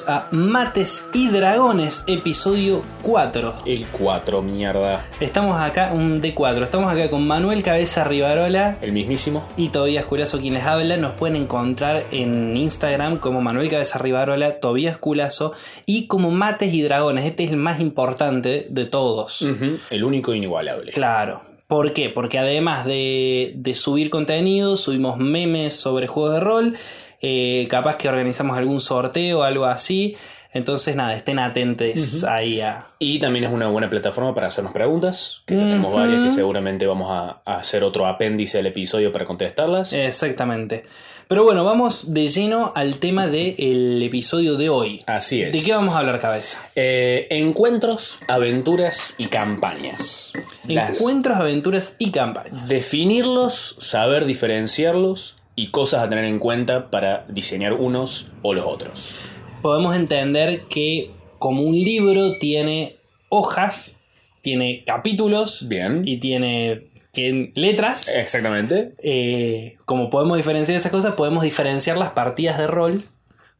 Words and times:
bienvenidos 0.00 0.08
a 0.08 0.28
Mates 0.30 1.04
y 1.12 1.28
Dragones, 1.28 2.04
episodio 2.06 2.82
4. 3.02 3.54
El 3.66 3.86
4, 3.88 4.42
mierda. 4.42 5.04
Estamos 5.20 5.60
acá, 5.60 5.92
un 5.92 6.20
D4, 6.22 6.62
estamos 6.62 6.92
acá 6.92 7.10
con 7.10 7.26
Manuel 7.26 7.62
Cabeza 7.62 8.04
Rivarola 8.04 8.78
El 8.80 8.92
mismísimo. 8.92 9.46
y 9.56 9.68
Tobías 9.68 10.04
Culazo 10.04 10.38
quien 10.40 10.54
les 10.54 10.64
habla. 10.64 10.96
Nos 10.96 11.12
pueden 11.12 11.36
encontrar 11.36 12.04
en 12.10 12.56
Instagram 12.56 13.18
como 13.18 13.40
Manuel 13.40 13.68
Cabeza 13.68 13.98
Rivarola, 13.98 14.60
Tobías 14.60 14.98
Culazo 14.98 15.52
y 15.86 16.06
como 16.06 16.30
Mates 16.30 16.72
y 16.72 16.82
Dragones. 16.82 17.24
Este 17.26 17.44
es 17.44 17.50
el 17.50 17.56
más 17.56 17.80
importante 17.80 18.66
de 18.68 18.86
todos. 18.86 19.42
El 19.90 20.04
único 20.04 20.34
inigualable. 20.34 20.92
Claro. 20.92 21.42
¿Por 21.66 21.92
qué? 21.92 22.08
Porque 22.10 22.38
además 22.38 22.84
de, 22.84 23.52
de 23.54 23.74
subir 23.76 24.10
contenido, 24.10 24.76
subimos 24.76 25.18
memes 25.18 25.74
sobre 25.74 26.08
juegos 26.08 26.34
de 26.34 26.40
rol. 26.40 26.76
Eh, 27.20 27.66
capaz 27.70 27.96
que 27.96 28.08
organizamos 28.08 28.56
algún 28.56 28.80
sorteo 28.80 29.40
o 29.40 29.42
algo 29.42 29.64
así. 29.66 30.16
Entonces, 30.52 30.96
nada, 30.96 31.14
estén 31.14 31.38
atentos 31.38 32.24
ahí 32.24 32.60
a. 32.60 32.86
Y 32.98 33.20
también 33.20 33.44
es 33.44 33.52
una 33.52 33.68
buena 33.68 33.88
plataforma 33.88 34.34
para 34.34 34.48
hacernos 34.48 34.72
preguntas, 34.72 35.42
que 35.46 35.54
tenemos 35.54 35.94
varias 35.94 36.24
que 36.24 36.30
seguramente 36.30 36.86
vamos 36.88 37.08
a, 37.08 37.40
a 37.44 37.58
hacer 37.60 37.84
otro 37.84 38.04
apéndice 38.08 38.56
del 38.58 38.66
episodio 38.66 39.12
para 39.12 39.26
contestarlas. 39.26 39.92
Exactamente. 39.92 40.86
Pero 41.28 41.44
bueno, 41.44 41.62
vamos 41.62 42.12
de 42.12 42.26
lleno 42.26 42.72
al 42.74 42.98
tema 42.98 43.28
del 43.28 44.02
episodio 44.02 44.56
de 44.56 44.68
hoy. 44.70 45.00
Así 45.06 45.40
es. 45.40 45.52
¿De 45.54 45.62
qué 45.62 45.72
vamos 45.72 45.94
a 45.94 46.00
hablar, 46.00 46.18
cabeza? 46.18 46.60
Eh, 46.74 47.28
encuentros, 47.30 48.18
aventuras 48.26 49.14
y 49.18 49.26
campañas. 49.26 50.32
Las- 50.66 50.98
Encuentros, 50.98 51.36
aventuras 51.38 51.94
y 52.00 52.10
campañas. 52.10 52.68
Definirlos, 52.68 53.76
saber 53.78 54.24
diferenciarlos 54.24 55.36
y 55.60 55.66
cosas 55.66 56.02
a 56.02 56.08
tener 56.08 56.24
en 56.24 56.38
cuenta 56.38 56.90
para 56.90 57.26
diseñar 57.28 57.74
unos 57.74 58.30
o 58.40 58.54
los 58.54 58.64
otros. 58.64 59.14
Podemos 59.60 59.94
entender 59.94 60.62
que 60.70 61.10
como 61.38 61.60
un 61.60 61.78
libro 61.78 62.38
tiene 62.38 62.96
hojas, 63.28 63.94
tiene 64.40 64.84
capítulos 64.86 65.68
Bien. 65.68 66.00
y 66.06 66.16
tiene 66.16 66.86
que, 67.12 67.52
letras. 67.54 68.08
Exactamente. 68.08 68.92
Eh, 69.02 69.76
como 69.84 70.08
podemos 70.08 70.38
diferenciar 70.38 70.78
esas 70.78 70.90
cosas, 70.90 71.14
podemos 71.14 71.42
diferenciar 71.42 71.98
las 71.98 72.12
partidas 72.12 72.56
de 72.56 72.66
rol 72.66 73.04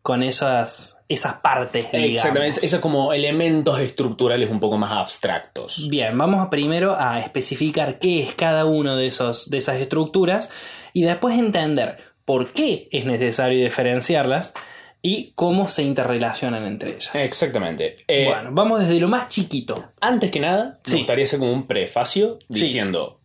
con 0.00 0.22
esas, 0.22 0.96
esas 1.10 1.34
partes. 1.34 1.92
digamos. 1.92 2.12
Exactamente. 2.12 2.64
Esos 2.64 2.80
como 2.80 3.12
elementos 3.12 3.78
estructurales 3.78 4.48
un 4.48 4.58
poco 4.58 4.78
más 4.78 4.92
abstractos. 4.92 5.86
Bien, 5.90 6.16
vamos 6.16 6.48
primero 6.48 6.96
a 6.98 7.20
especificar 7.20 7.98
qué 7.98 8.22
es 8.22 8.34
cada 8.34 8.64
uno 8.64 8.96
de, 8.96 9.06
esos, 9.06 9.50
de 9.50 9.58
esas 9.58 9.78
estructuras 9.80 10.50
y 10.92 11.02
después 11.02 11.38
entender 11.38 11.98
por 12.24 12.52
qué 12.52 12.88
es 12.92 13.04
necesario 13.04 13.62
diferenciarlas 13.64 14.54
y 15.02 15.32
cómo 15.34 15.66
se 15.68 15.82
interrelacionan 15.82 16.66
entre 16.66 16.90
ellas. 16.90 17.10
Exactamente. 17.14 17.96
Eh, 18.06 18.26
bueno, 18.28 18.50
vamos 18.52 18.80
desde 18.80 19.00
lo 19.00 19.08
más 19.08 19.28
chiquito. 19.28 19.92
Antes 20.00 20.30
que 20.30 20.40
nada, 20.40 20.78
Sí. 20.84 20.92
me 20.92 20.98
gustaría 20.98 21.24
hacer 21.24 21.38
como 21.38 21.52
un 21.52 21.66
prefacio 21.66 22.38
Sí. 22.50 22.60
diciendo. 22.62 23.16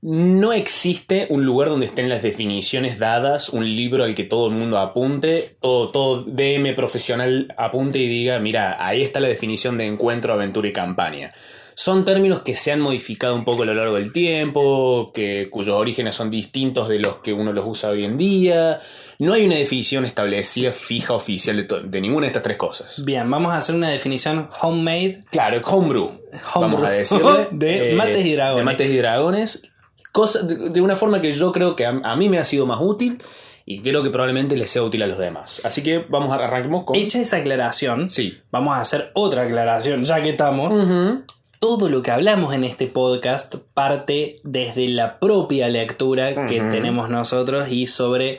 No 0.00 0.52
existe 0.52 1.26
un 1.28 1.44
lugar 1.44 1.70
donde 1.70 1.86
estén 1.86 2.08
las 2.08 2.22
definiciones 2.22 3.00
dadas, 3.00 3.48
un 3.48 3.64
libro 3.74 4.04
al 4.04 4.14
que 4.14 4.22
todo 4.22 4.46
el 4.46 4.54
mundo 4.54 4.78
apunte, 4.78 5.56
todo, 5.60 5.88
todo 5.88 6.22
DM 6.22 6.72
profesional 6.74 7.52
apunte 7.58 7.98
y 7.98 8.06
diga, 8.06 8.38
mira, 8.38 8.76
ahí 8.78 9.02
está 9.02 9.18
la 9.18 9.26
definición 9.26 9.76
de 9.76 9.86
encuentro, 9.86 10.32
aventura 10.32 10.68
y 10.68 10.72
campaña. 10.72 11.34
Son 11.80 12.04
términos 12.04 12.40
que 12.40 12.56
se 12.56 12.72
han 12.72 12.80
modificado 12.80 13.36
un 13.36 13.44
poco 13.44 13.62
a 13.62 13.66
lo 13.66 13.72
largo 13.72 13.94
del 13.94 14.12
tiempo, 14.12 15.12
que, 15.14 15.48
cuyos 15.48 15.76
orígenes 15.76 16.16
son 16.16 16.28
distintos 16.28 16.88
de 16.88 16.98
los 16.98 17.18
que 17.18 17.32
uno 17.32 17.52
los 17.52 17.64
usa 17.68 17.90
hoy 17.90 18.04
en 18.04 18.18
día. 18.18 18.80
No 19.20 19.32
hay 19.34 19.46
una 19.46 19.54
definición 19.54 20.04
establecida, 20.04 20.72
fija, 20.72 21.14
oficial 21.14 21.68
de, 21.68 21.80
de 21.84 22.00
ninguna 22.00 22.22
de 22.22 22.28
estas 22.28 22.42
tres 22.42 22.56
cosas. 22.56 23.00
Bien, 23.04 23.30
vamos 23.30 23.52
a 23.52 23.58
hacer 23.58 23.76
una 23.76 23.90
definición 23.90 24.50
homemade 24.60 25.20
Claro, 25.30 25.60
homebrew. 25.64 26.06
Homebrew. 26.06 26.32
Vamos 26.54 26.82
a 26.82 26.90
decirle. 26.90 27.30
eh, 27.42 27.48
De 27.52 27.92
mates 27.94 28.26
y 28.26 28.32
dragones. 28.34 28.58
De 28.58 28.64
mates 28.64 28.90
y 28.90 28.96
dragones. 28.96 29.62
Cosa, 30.10 30.42
de, 30.42 30.70
de 30.70 30.80
una 30.80 30.96
forma 30.96 31.20
que 31.20 31.30
yo 31.30 31.52
creo 31.52 31.76
que 31.76 31.86
a, 31.86 31.90
a 31.90 32.16
mí 32.16 32.28
me 32.28 32.38
ha 32.38 32.44
sido 32.44 32.66
más 32.66 32.80
útil 32.80 33.22
y 33.66 33.82
creo 33.82 34.02
que 34.02 34.10
probablemente 34.10 34.56
les 34.56 34.68
sea 34.68 34.82
útil 34.82 35.02
a 35.04 35.06
los 35.06 35.18
demás. 35.18 35.60
Así 35.64 35.82
que 35.84 35.98
vamos 36.08 36.32
a 36.32 36.36
arranquemos 36.44 36.82
con. 36.84 36.96
Hecha 36.96 37.20
esa 37.20 37.36
aclaración, 37.36 38.10
Sí. 38.10 38.36
vamos 38.50 38.74
a 38.76 38.80
hacer 38.80 39.12
otra 39.14 39.42
aclaración, 39.44 40.02
ya 40.04 40.20
que 40.20 40.30
estamos. 40.30 40.74
Ujú. 40.74 41.22
Todo 41.58 41.88
lo 41.88 42.02
que 42.02 42.10
hablamos 42.10 42.54
en 42.54 42.64
este 42.64 42.86
podcast 42.86 43.56
parte 43.74 44.36
desde 44.44 44.88
la 44.88 45.18
propia 45.18 45.68
lectura 45.68 46.46
que 46.46 46.60
tenemos 46.60 47.10
nosotros 47.10 47.68
y 47.70 47.86
sobre... 47.86 48.38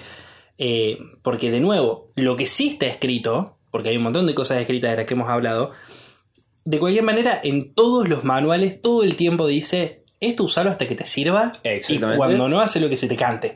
eh, 0.57 0.97
porque 1.22 1.52
de 1.52 1.59
nuevo, 1.59 2.12
lo 2.16 2.35
que 2.35 2.46
sí 2.46 2.69
está 2.69 2.85
escrito, 2.85 3.57
porque 3.72 3.90
hay 3.90 3.97
un 3.97 4.03
montón 4.03 4.25
de 4.28 4.35
cosas 4.35 4.59
escritas 4.59 4.91
de 4.91 4.97
las 4.97 5.06
que 5.06 5.13
hemos 5.13 5.30
hablado, 5.30 5.72
de 6.66 6.80
cualquier 6.80 7.03
manera, 7.03 7.40
en 7.44 7.74
todos 7.74 8.07
los 8.07 8.24
manuales 8.24 8.81
todo 8.81 9.03
el 9.03 9.16
tiempo 9.16 9.47
dice, 9.47 9.99
esto 10.22 10.44
usalo 10.44 10.69
hasta 10.69 10.85
que 10.88 10.96
te 10.96 11.06
sirva 11.06 11.53
y 11.63 11.68
Exactamente. 11.69 12.18
cuando 12.18 12.50
no 12.50 12.59
hace 12.59 12.80
lo 12.80 12.90
que 12.90 12.96
se 12.97 13.07
te 13.07 13.16
cante. 13.16 13.53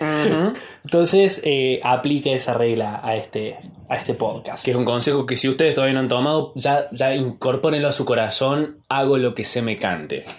Entonces, 0.83 1.41
eh, 1.43 1.79
aplica 1.83 2.29
esa 2.31 2.53
regla 2.53 3.01
a 3.03 3.15
este, 3.15 3.57
a 3.89 3.95
este 3.97 4.13
podcast. 4.13 4.63
Que 4.63 4.71
es 4.71 4.77
un 4.77 4.85
consejo 4.85 5.25
que 5.25 5.37
si 5.37 5.49
ustedes 5.49 5.75
todavía 5.75 5.93
no 5.93 5.99
han 6.01 6.07
tomado, 6.07 6.53
ya, 6.55 6.87
ya 6.91 7.13
incorpórenlo 7.15 7.87
a 7.87 7.91
su 7.91 8.05
corazón. 8.05 8.77
Hago 8.89 9.17
lo 9.17 9.35
que 9.35 9.43
se 9.43 9.61
me 9.61 9.77
cante. 9.77 10.25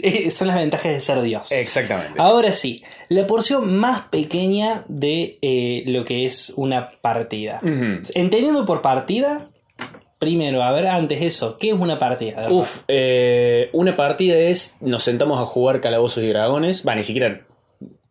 Eh, 0.00 0.32
Son 0.32 0.48
las 0.48 0.56
ventajas 0.56 0.92
de 0.92 1.00
ser 1.00 1.22
Dios. 1.22 1.52
Exactamente. 1.52 2.20
Ahora 2.20 2.52
sí, 2.54 2.82
la 3.08 3.24
porción 3.28 3.76
más 3.76 4.00
pequeña 4.08 4.82
de 4.88 5.38
eh, 5.42 5.84
lo 5.86 6.04
que 6.04 6.26
es 6.26 6.52
una 6.56 6.90
partida. 7.00 7.60
Entendiendo 7.62 8.66
por 8.66 8.82
partida, 8.82 9.49
primero, 10.20 10.62
a 10.62 10.70
ver, 10.70 10.86
antes 10.86 11.20
eso, 11.20 11.56
¿qué 11.58 11.70
es 11.70 11.74
una 11.74 11.98
partida? 11.98 12.46
Uf, 12.48 12.82
eh, 12.86 13.70
una 13.72 13.96
partida 13.96 14.36
es, 14.36 14.76
nos 14.80 15.02
sentamos 15.02 15.40
a 15.40 15.46
jugar 15.46 15.80
Calabozos 15.80 16.22
y 16.22 16.28
Dragones, 16.28 16.86
va, 16.86 16.94
ni 16.94 17.02
siquiera 17.02 17.44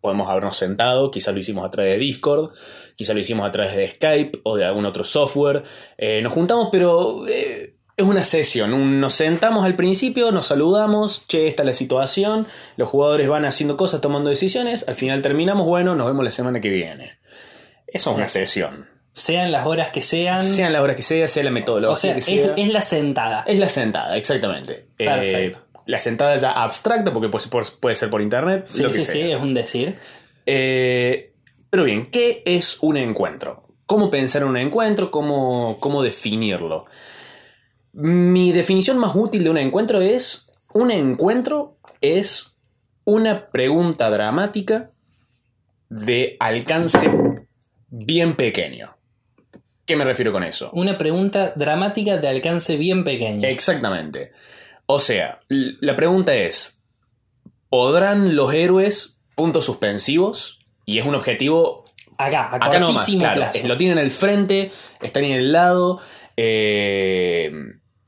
podemos 0.02 0.30
habernos 0.30 0.58
sentado, 0.58 1.12
quizá 1.12 1.32
lo 1.32 1.40
hicimos 1.40 1.66
a 1.66 1.70
través 1.70 1.94
de 1.94 2.00
Discord, 2.00 2.52
quizá 2.96 3.14
lo 3.14 3.20
hicimos 3.20 3.48
a 3.48 3.52
través 3.52 3.76
de 3.76 3.88
Skype 3.88 4.40
o 4.44 4.58
de 4.58 4.66
algún 4.66 4.86
otro 4.86 5.04
software, 5.06 5.64
Eh, 5.98 6.22
nos 6.22 6.34
juntamos, 6.34 6.70
pero 6.72 7.28
eh, 7.28 7.76
es 7.98 8.06
una 8.06 8.24
sesión, 8.24 8.74
Un- 8.74 9.00
nos 9.02 9.14
sentamos 9.14 9.66
al 9.66 9.76
principio, 9.76 10.32
nos 10.32 10.48
saludamos, 10.48 11.26
che, 11.28 11.48
esta 11.48 11.64
es 11.64 11.68
la 11.68 11.74
situación, 11.74 12.48
los 12.78 12.88
jugadores 12.90 13.28
van 13.28 13.44
haciendo 13.46 13.76
cosas, 13.78 14.00
tomando 14.02 14.30
decisiones, 14.30 14.88
al 14.88 14.96
final 14.96 15.22
terminamos, 15.22 15.66
bueno, 15.68 15.96
nos 15.96 16.08
vemos 16.08 16.24
la 16.24 16.32
semana 16.32 16.60
que 16.62 16.70
viene. 16.70 17.20
Eso 17.86 18.12
es 18.12 18.16
una 18.16 18.28
sesión. 18.30 18.88
Sean 19.14 19.52
las 19.52 19.66
horas 19.66 19.92
que 19.92 20.02
sean. 20.02 20.44
Sean 20.44 20.72
las 20.72 20.82
horas 20.82 20.96
que 20.96 21.02
sea, 21.04 21.28
sea 21.28 21.44
la 21.44 21.52
metodología 21.52 21.94
o 21.94 21.96
sea, 21.96 22.14
que 22.14 22.20
es, 22.20 22.26
sea. 22.26 22.54
es 22.56 22.70
la 22.72 22.82
sentada. 22.82 23.44
Es 23.48 23.60
la 23.60 23.68
sentada, 23.70 24.18
exactamente. 24.18 24.88
Eh, 24.98 25.06
Perfecto. 25.06 25.60
la 25.86 26.00
sentada 26.00 26.36
ya 26.38 26.52
abstracta, 26.52 27.12
porque 27.12 27.28
puede, 27.30 27.48
puede- 27.48 27.66
puede 27.80 27.96
ser 27.96 28.10
por 28.10 28.22
internet, 28.22 28.66
sí, 28.68 28.84
lo 28.84 28.90
que 28.90 29.00
sí, 29.00 29.06
sea. 29.06 29.14
sí, 29.14 29.22
es 29.32 29.42
un 29.42 29.54
decir. 29.54 29.98
Eh, 30.46 31.34
pero 31.70 31.84
bien, 31.84 32.06
¿qué 32.08 32.42
es 32.46 32.78
un 32.82 32.98
encuentro? 32.98 33.66
¿Cómo 33.86 34.10
pensar 34.10 34.44
en 34.44 34.50
un 34.50 34.58
encuentro? 34.58 35.12
¿Cómo, 35.12 35.78
cómo 35.80 36.02
definirlo? 36.02 36.86
Mi 37.92 38.52
definición 38.52 38.98
más 39.00 39.16
útil 39.16 39.44
de 39.44 39.50
un 39.50 39.58
encuentro 39.58 40.00
es, 40.00 40.50
un 40.74 40.92
encuentro 40.92 41.78
es 42.02 42.56
una 43.04 43.48
pregunta 43.50 44.10
dramática 44.12 44.92
de 45.90 46.38
alcance 46.40 47.10
bien 47.90 48.36
pequeño. 48.36 48.96
¿Qué 49.90 49.96
me 49.96 50.06
refiero 50.06 50.32
con 50.32 50.44
eso? 50.44 50.70
Una 50.74 51.00
pregunta 51.00 51.52
dramática 51.56 52.18
de 52.18 52.28
alcance 52.28 52.78
bien 52.78 53.04
pequeño. 53.04 53.48
Exactamente. 53.48 54.34
O 54.86 55.00
sea, 55.00 55.40
la 55.48 55.96
pregunta 55.96 56.36
es, 56.36 56.80
¿podrán 57.70 58.36
los 58.36 58.54
héroes 58.54 59.20
puntos 59.34 59.66
suspensivos? 59.66 60.60
Y 60.86 61.00
es 61.00 61.08
un 61.08 61.16
objetivo 61.16 61.86
acá, 62.20 62.50
a 62.50 62.56
acá 62.58 62.78
nomás, 62.78 63.10
claro. 63.10 63.42
plazo. 63.42 63.68
Lo 63.68 63.78
tienen 63.78 63.98
al 63.98 64.12
frente, 64.12 64.72
están 65.02 65.24
en 65.24 65.32
el 65.32 65.52
lado, 65.52 66.00
eh, 66.38 67.52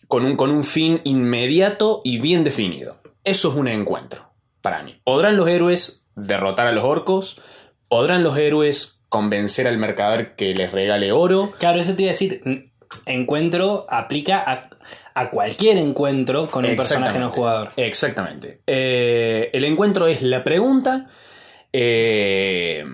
con, 0.07 0.23
un, 0.23 0.35
con 0.35 0.51
un 0.51 0.63
fin 0.63 1.01
inmediato 1.03 2.01
y 2.03 2.19
bien 2.19 2.43
definido. 2.43 3.01
Eso 3.23 3.49
es 3.49 3.55
un 3.55 3.67
encuentro, 3.67 4.31
para 4.61 4.83
mí. 4.83 5.01
¿Podrán 5.03 5.35
los 5.35 5.49
héroes 5.49 6.05
derrotar 6.13 6.67
a 6.67 6.73
los 6.73 6.83
orcos? 6.83 7.41
¿Podrán 7.87 8.21
los 8.21 8.37
héroes 8.37 9.00
convencer 9.11 9.67
al 9.67 9.77
mercader 9.77 10.35
que 10.37 10.55
les 10.55 10.71
regale 10.71 11.11
oro? 11.11 11.51
Claro, 11.59 11.81
eso 11.81 11.93
te 11.95 12.03
iba 12.03 12.11
a 12.11 12.13
decir. 12.13 12.71
Encuentro 13.05 13.85
aplica 13.89 14.41
a, 14.49 14.69
a 15.13 15.29
cualquier 15.29 15.77
encuentro 15.77 16.49
con 16.49 16.65
un 16.65 16.77
personaje 16.77 17.19
no 17.19 17.29
jugador. 17.29 17.73
Exactamente. 17.75 18.61
Eh, 18.65 19.49
el 19.51 19.65
encuentro 19.65 20.07
es 20.07 20.21
la 20.21 20.45
pregunta, 20.45 21.09
eh, 21.73 22.85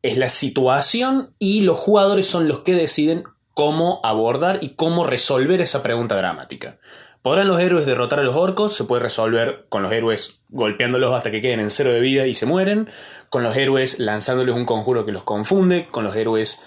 es 0.00 0.16
la 0.16 0.30
situación 0.30 1.34
y 1.38 1.62
los 1.62 1.76
jugadores 1.76 2.26
son 2.26 2.48
los 2.48 2.60
que 2.60 2.72
deciden 2.72 3.24
cómo 3.52 4.00
abordar 4.02 4.60
y 4.62 4.70
cómo 4.70 5.06
resolver 5.06 5.60
esa 5.60 5.82
pregunta 5.82 6.16
dramática. 6.16 6.78
¿Podrán 7.20 7.48
los 7.48 7.60
héroes 7.60 7.84
derrotar 7.84 8.20
a 8.20 8.22
los 8.22 8.34
orcos? 8.34 8.74
Se 8.74 8.84
puede 8.84 9.02
resolver 9.02 9.66
con 9.68 9.82
los 9.82 9.92
héroes 9.92 10.40
golpeándolos 10.48 11.12
hasta 11.12 11.30
que 11.30 11.42
queden 11.42 11.60
en 11.60 11.70
cero 11.70 11.92
de 11.92 12.00
vida 12.00 12.26
y 12.26 12.32
se 12.32 12.46
mueren, 12.46 12.88
con 13.30 13.42
los 13.42 13.56
héroes 13.56 13.98
lanzándoles 13.98 14.54
un 14.54 14.66
conjuro 14.66 15.06
que 15.06 15.12
los 15.12 15.22
confunde, 15.24 15.86
con 15.88 16.04
los 16.04 16.14
héroes 16.14 16.62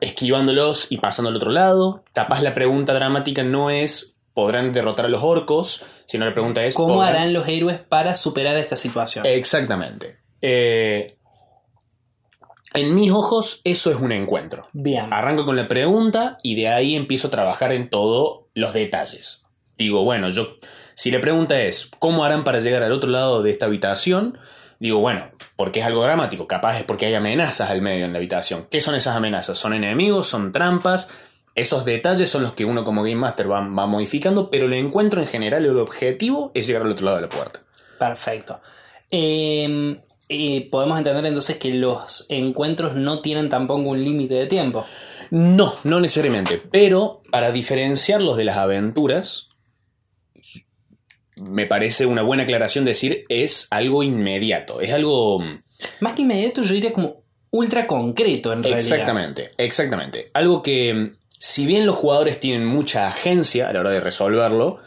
esquivándolos 0.00 0.90
y 0.90 0.98
pasando 0.98 1.28
al 1.30 1.36
otro 1.36 1.50
lado. 1.50 2.04
Capaz 2.12 2.42
la 2.42 2.54
pregunta 2.54 2.92
dramática 2.94 3.42
no 3.42 3.70
es 3.70 4.16
¿podrán 4.34 4.72
derrotar 4.72 5.06
a 5.06 5.08
los 5.08 5.22
orcos? 5.22 5.82
Sino 6.06 6.24
la 6.26 6.32
pregunta 6.34 6.64
es 6.64 6.74
¿Cómo 6.74 6.94
¿podrán- 6.96 7.08
harán 7.16 7.32
los 7.32 7.48
héroes 7.48 7.78
para 7.78 8.14
superar 8.14 8.56
esta 8.56 8.76
situación? 8.76 9.24
Exactamente. 9.26 10.18
Eh, 10.42 11.16
en 12.74 12.94
mis 12.94 13.10
ojos, 13.10 13.60
eso 13.64 13.90
es 13.90 13.96
un 13.96 14.12
encuentro. 14.12 14.68
Bien. 14.72 15.10
Arranco 15.12 15.46
con 15.46 15.56
la 15.56 15.66
pregunta 15.68 16.36
y 16.42 16.56
de 16.56 16.68
ahí 16.68 16.94
empiezo 16.94 17.28
a 17.28 17.30
trabajar 17.30 17.72
en 17.72 17.88
todos 17.88 18.46
los 18.54 18.74
detalles. 18.74 19.42
Digo, 19.78 20.04
bueno, 20.04 20.28
yo, 20.28 20.56
si 20.94 21.10
la 21.10 21.20
pregunta 21.20 21.58
es, 21.60 21.90
¿cómo 21.98 22.24
harán 22.24 22.44
para 22.44 22.60
llegar 22.60 22.82
al 22.82 22.92
otro 22.92 23.08
lado 23.10 23.42
de 23.42 23.50
esta 23.50 23.66
habitación? 23.66 24.38
Digo, 24.78 25.00
bueno, 25.00 25.30
porque 25.56 25.80
es 25.80 25.86
algo 25.86 26.02
dramático, 26.02 26.46
capaz 26.46 26.78
es 26.78 26.84
porque 26.84 27.06
hay 27.06 27.14
amenazas 27.14 27.70
al 27.70 27.82
medio 27.82 28.04
en 28.04 28.12
la 28.12 28.18
habitación. 28.18 28.66
¿Qué 28.70 28.80
son 28.80 28.94
esas 28.94 29.16
amenazas? 29.16 29.58
¿Son 29.58 29.72
enemigos? 29.72 30.26
¿Son 30.26 30.52
trampas? 30.52 31.10
Esos 31.54 31.84
detalles 31.84 32.28
son 32.28 32.42
los 32.42 32.52
que 32.52 32.66
uno 32.66 32.84
como 32.84 33.02
Game 33.02 33.16
Master 33.16 33.50
va, 33.50 33.60
va 33.60 33.86
modificando, 33.86 34.50
pero 34.50 34.66
el 34.66 34.74
encuentro 34.74 35.20
en 35.20 35.26
general, 35.26 35.64
el 35.64 35.78
objetivo 35.78 36.50
es 36.54 36.66
llegar 36.66 36.82
al 36.82 36.92
otro 36.92 37.06
lado 37.06 37.16
de 37.16 37.22
la 37.22 37.28
puerta. 37.30 37.60
Perfecto. 37.98 38.60
Eh, 39.10 39.98
eh, 40.28 40.68
podemos 40.70 40.98
entender 40.98 41.24
entonces 41.26 41.56
que 41.56 41.72
los 41.72 42.26
encuentros 42.28 42.94
no 42.94 43.20
tienen 43.20 43.48
tampoco 43.48 43.80
un 43.80 44.02
límite 44.02 44.34
de 44.34 44.46
tiempo. 44.46 44.84
No, 45.30 45.74
no 45.84 46.00
necesariamente. 46.00 46.60
Pero 46.70 47.22
para 47.30 47.52
diferenciarlos 47.52 48.36
de 48.36 48.44
las 48.44 48.56
aventuras, 48.56 49.48
me 51.36 51.66
parece 51.66 52.06
una 52.06 52.22
buena 52.22 52.44
aclaración 52.44 52.84
decir 52.84 53.24
es 53.28 53.68
algo 53.70 54.02
inmediato. 54.02 54.80
Es 54.80 54.92
algo. 54.92 55.40
Más 56.00 56.14
que 56.14 56.22
inmediato, 56.22 56.62
yo 56.62 56.74
diría 56.74 56.92
como 56.92 57.22
ultra 57.50 57.86
concreto 57.86 58.52
en 58.52 58.62
realidad. 58.62 58.82
Exactamente, 58.82 59.50
exactamente. 59.58 60.26
Algo 60.34 60.62
que, 60.62 61.12
si 61.38 61.66
bien 61.66 61.86
los 61.86 61.96
jugadores 61.96 62.40
tienen 62.40 62.66
mucha 62.66 63.06
agencia 63.06 63.68
a 63.68 63.72
la 63.72 63.80
hora 63.80 63.90
de 63.90 64.00
resolverlo, 64.00 64.78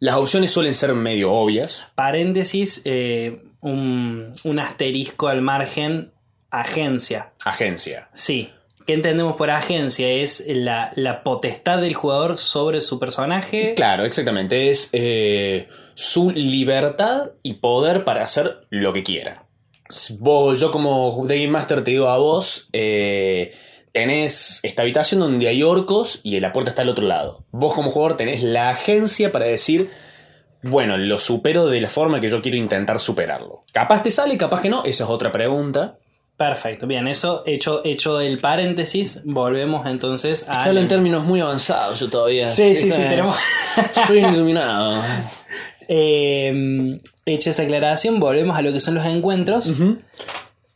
las 0.00 0.16
opciones 0.16 0.50
suelen 0.50 0.74
ser 0.74 0.94
medio 0.94 1.32
obvias. 1.32 1.86
Paréntesis, 1.94 2.82
eh, 2.84 3.42
un, 3.60 4.32
un 4.44 4.58
asterisco 4.58 5.28
al 5.28 5.42
margen, 5.42 6.12
agencia. 6.50 7.32
Agencia. 7.44 8.08
Sí. 8.14 8.50
¿Qué 8.88 8.94
entendemos 8.94 9.36
por 9.36 9.50
agencia? 9.50 10.08
Es 10.08 10.42
la, 10.48 11.20
potestad 11.22 11.78
del 11.78 11.92
jugador 11.92 12.38
sobre 12.38 12.80
su 12.80 12.98
personaje. 12.98 13.74
Claro, 13.74 14.06
exactamente. 14.06 14.70
Es 14.70 14.88
eh, 14.92 15.68
su 15.94 16.30
libertad 16.30 17.32
y 17.42 17.52
poder 17.52 18.04
para 18.04 18.24
hacer 18.24 18.66
lo 18.70 18.94
que 18.94 19.02
quiera. 19.02 19.44
Vos, 20.18 20.58
yo 20.58 20.72
como 20.72 21.22
The 21.28 21.34
Game 21.34 21.52
Master 21.52 21.84
te 21.84 21.90
digo 21.90 22.08
a 22.08 22.16
vos, 22.16 22.70
eh, 22.72 23.52
tenés 23.92 24.60
esta 24.62 24.80
habitación 24.80 25.20
donde 25.20 25.48
hay 25.48 25.62
orcos 25.62 26.20
y 26.22 26.40
la 26.40 26.54
puerta 26.54 26.70
está 26.70 26.80
al 26.80 26.88
otro 26.88 27.06
lado. 27.06 27.44
Vos 27.50 27.74
como 27.74 27.90
jugador 27.90 28.16
tenés 28.16 28.42
la 28.42 28.70
agencia 28.70 29.30
para 29.30 29.44
decir, 29.44 29.90
bueno, 30.62 30.96
lo 30.96 31.18
supero 31.18 31.66
de 31.66 31.82
la 31.82 31.90
forma 31.90 32.22
que 32.22 32.30
yo 32.30 32.40
quiero 32.40 32.56
intentar 32.56 33.00
superarlo. 33.00 33.64
Capaz 33.70 34.02
te 34.02 34.10
sale, 34.10 34.38
capaz 34.38 34.62
que 34.62 34.70
no, 34.70 34.82
esa 34.84 35.04
es 35.04 35.10
otra 35.10 35.30
pregunta. 35.30 35.98
Perfecto, 36.38 36.86
bien, 36.86 37.08
eso 37.08 37.42
hecho, 37.46 37.82
hecho 37.84 38.20
el 38.20 38.38
paréntesis, 38.38 39.22
volvemos 39.24 39.84
entonces 39.88 40.42
Es 40.42 40.48
a... 40.48 40.62
que 40.62 40.68
hablo 40.68 40.80
en 40.80 40.86
términos 40.86 41.26
muy 41.26 41.40
avanzados 41.40 41.98
yo 41.98 42.08
todavía. 42.08 42.48
Sí, 42.48 42.76
sí, 42.76 42.92
sí, 42.92 43.02
tenemos... 43.02 43.36
Soy 44.06 44.18
iluminado. 44.24 45.02
Eh, 45.90 47.00
hecha 47.24 47.48
esa 47.48 47.62
aclaración, 47.62 48.20
volvemos 48.20 48.58
a 48.58 48.60
lo 48.60 48.74
que 48.74 48.78
son 48.78 48.94
los 48.94 49.06
encuentros. 49.06 49.74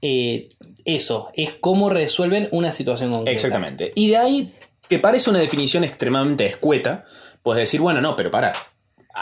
Eh, 0.00 0.48
eso, 0.86 1.30
es 1.34 1.50
cómo 1.60 1.90
resuelven 1.90 2.48
una 2.50 2.72
situación 2.72 3.10
concreta. 3.10 3.30
Exactamente. 3.32 3.92
Y 3.94 4.08
de 4.08 4.16
ahí, 4.16 4.54
que 4.88 4.98
parece 4.98 5.28
una 5.28 5.38
definición 5.38 5.84
extremadamente 5.84 6.46
escueta, 6.46 7.04
puedes 7.42 7.60
decir, 7.60 7.82
bueno, 7.82 8.00
no, 8.00 8.16
pero 8.16 8.30
para. 8.30 8.54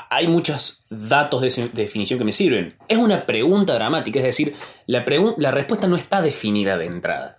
Hay 0.08 0.28
muchos 0.28 0.82
datos 0.88 1.40
de 1.42 1.70
definición 1.72 2.18
que 2.18 2.24
me 2.24 2.32
sirven. 2.32 2.76
Es 2.88 2.96
una 2.98 3.26
pregunta 3.26 3.74
dramática, 3.74 4.20
es 4.20 4.24
decir, 4.26 4.54
la, 4.86 5.04
la 5.36 5.50
respuesta 5.50 5.86
no 5.88 5.96
está 5.96 6.22
definida 6.22 6.78
de 6.78 6.86
entrada. 6.86 7.38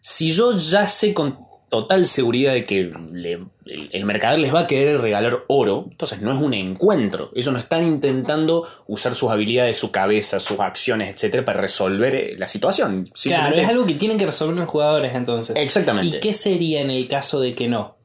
Si 0.00 0.32
yo 0.32 0.52
ya 0.56 0.86
sé 0.86 1.12
con 1.14 1.38
total 1.68 2.06
seguridad 2.06 2.52
de 2.52 2.66
que 2.66 2.92
le- 3.12 3.32
el, 3.64 3.88
el 3.92 4.04
mercader 4.04 4.38
les 4.38 4.54
va 4.54 4.60
a 4.60 4.66
querer 4.66 5.00
regalar 5.00 5.44
oro, 5.48 5.86
entonces 5.90 6.20
no 6.20 6.30
es 6.30 6.36
un 6.38 6.52
encuentro. 6.54 7.30
Ellos 7.34 7.52
no 7.52 7.58
están 7.58 7.82
intentando 7.84 8.68
usar 8.86 9.14
sus 9.14 9.30
habilidades, 9.30 9.78
su 9.78 9.90
cabeza, 9.90 10.38
sus 10.38 10.60
acciones, 10.60 11.14
etcétera, 11.14 11.44
para 11.46 11.60
resolver 11.62 12.14
eh, 12.14 12.34
la 12.36 12.46
situación. 12.46 13.08
Claro, 13.24 13.56
es 13.56 13.68
algo 13.68 13.86
que 13.86 13.94
tienen 13.94 14.18
que 14.18 14.26
resolver 14.26 14.54
los 14.54 14.68
jugadores 14.68 15.14
entonces. 15.14 15.56
Exactamente. 15.56 16.18
¿Y 16.18 16.20
qué 16.20 16.34
sería 16.34 16.80
en 16.82 16.90
el 16.90 17.08
caso 17.08 17.40
de 17.40 17.54
que 17.54 17.68
no? 17.68 17.96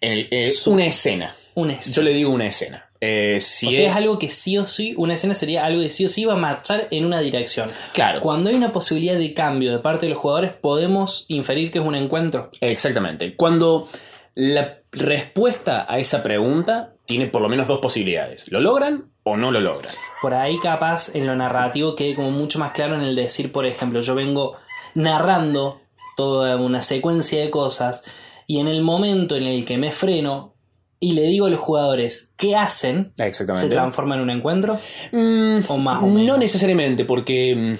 El- 0.00 0.28
eh, 0.30 0.52
Su- 0.52 0.70
una 0.72 0.86
escena. 0.86 1.34
Una 1.58 1.80
Yo 1.80 2.02
le 2.02 2.12
digo 2.12 2.30
una 2.30 2.46
escena. 2.46 2.88
Eh, 3.00 3.38
si 3.40 3.66
o 3.66 3.72
sea, 3.72 3.88
es, 3.88 3.90
es 3.90 3.96
algo 3.96 4.18
que 4.18 4.28
sí 4.28 4.58
o 4.58 4.66
sí, 4.66 4.94
una 4.96 5.14
escena 5.14 5.34
sería 5.34 5.64
algo 5.64 5.82
que 5.82 5.90
sí 5.90 6.04
o 6.04 6.08
sí 6.08 6.24
va 6.24 6.34
a 6.34 6.36
marchar 6.36 6.86
en 6.90 7.04
una 7.04 7.20
dirección. 7.20 7.70
Claro, 7.92 8.20
Cuando 8.20 8.50
hay 8.50 8.56
una 8.56 8.72
posibilidad 8.72 9.16
de 9.16 9.34
cambio 9.34 9.72
de 9.72 9.78
parte 9.78 10.06
de 10.06 10.10
los 10.10 10.18
jugadores, 10.18 10.52
podemos 10.52 11.24
inferir 11.28 11.70
que 11.70 11.78
es 11.78 11.84
un 11.84 11.94
encuentro. 11.94 12.50
exactamente. 12.60 13.34
Cuando 13.34 13.88
la 14.34 14.78
respuesta 14.92 15.84
a 15.88 15.98
esa 15.98 16.22
pregunta 16.22 16.92
tiene 17.06 17.26
por 17.26 17.42
lo 17.42 17.48
menos 17.48 17.66
dos 17.66 17.80
posibilidades. 17.80 18.46
¿Lo 18.52 18.60
logran 18.60 19.06
o 19.24 19.36
no 19.36 19.50
lo 19.50 19.60
logran? 19.60 19.92
Por 20.22 20.34
ahí 20.34 20.60
capaz 20.60 21.14
en 21.14 21.26
lo 21.26 21.34
narrativo 21.34 21.96
quede 21.96 22.14
como 22.14 22.30
mucho 22.30 22.60
más 22.60 22.70
claro 22.70 22.94
en 22.94 23.02
el 23.02 23.16
decir, 23.16 23.50
por 23.50 23.66
ejemplo, 23.66 24.00
yo 24.00 24.14
vengo 24.14 24.56
narrando 24.94 25.80
toda 26.16 26.56
una 26.56 26.82
secuencia 26.82 27.40
de 27.40 27.50
cosas 27.50 28.04
y 28.46 28.60
en 28.60 28.68
el 28.68 28.82
momento 28.82 29.36
en 29.36 29.44
el 29.44 29.64
que 29.64 29.76
me 29.76 29.90
freno 29.90 30.54
y 31.00 31.12
le 31.12 31.22
digo 31.22 31.46
a 31.46 31.50
los 31.50 31.60
jugadores 31.60 32.32
qué 32.36 32.56
hacen, 32.56 33.12
se 33.16 33.26
Exactamente. 33.26 33.68
transforma 33.74 34.16
en 34.16 34.20
un 34.22 34.30
encuentro. 34.30 34.78
Mm, 35.12 35.58
O 35.68 35.78
más 35.78 36.02
o 36.02 36.06
no 36.06 36.14
menos. 36.14 36.38
necesariamente, 36.38 37.04
porque 37.04 37.54
mm, 37.56 37.74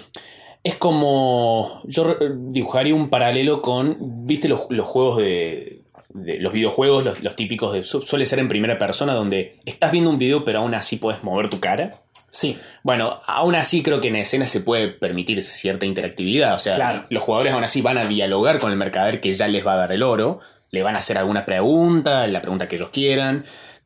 es 0.65 0.77
como. 0.77 1.81
Yo 1.85 2.05
re- 2.05 2.17
dibujaría 2.49 2.95
un 2.95 3.11
paralelo 3.11 3.63
con. 3.63 3.97
¿Viste 4.27 4.49
los, 4.49 4.63
los 4.71 4.87
juegos 4.87 5.17
de. 5.19 5.83
de- 6.11 6.39
los 6.41 6.53
videojuegos, 6.53 7.05
los, 7.05 7.23
los 7.23 7.37
típicos 7.37 7.73
de. 7.73 7.85
su- 7.85 8.03
Suele 8.03 8.27
ser 8.27 8.39
en 8.39 8.49
primera 8.49 8.79
persona, 8.79 9.15
donde 9.15 9.59
estás 9.67 9.93
viendo 9.93 10.11
un 10.11 10.19
video, 10.19 10.45
pero 10.45 10.61
aún 10.61 10.75
así 10.75 10.97
puedes 10.97 11.23
mover 11.25 11.49
tu 11.49 11.61
cara. 11.61 12.01
Sí, 12.31 12.59
Bueno, 12.83 13.21
aún 13.27 13.55
así 13.55 13.83
creo 13.83 14.03
que 14.03 14.09
en 14.09 14.17
escena 14.17 14.47
se 14.47 14.61
puede 14.61 14.89
permitir 14.89 15.43
cierta 15.43 15.87
interactividad. 15.87 16.55
O 16.55 16.59
sea, 16.59 16.75
Claro. 16.75 17.07
los 17.09 17.23
jugadores 17.23 17.55
aún 17.55 17.65
así 17.65 17.81
van 17.81 17.97
a 17.97 18.05
dialogar 18.05 18.59
con 18.59 18.71
el 18.71 18.77
mercader 18.77 19.21
que 19.23 19.33
ya 19.33 19.49
les 19.49 19.67
va 19.67 19.73
a 19.73 19.77
dar 19.77 19.93
el 19.93 20.03
oro. 20.03 20.41
Le 20.71 20.83
van 20.83 20.97
a 20.97 20.99
hacer 20.99 21.19
alguna 21.19 21.45
pregunta, 21.45 22.27
la 22.27 22.41
pregunta 22.43 22.69
que 22.69 22.77
ellos 22.77 22.91
quieran. 22.91 23.45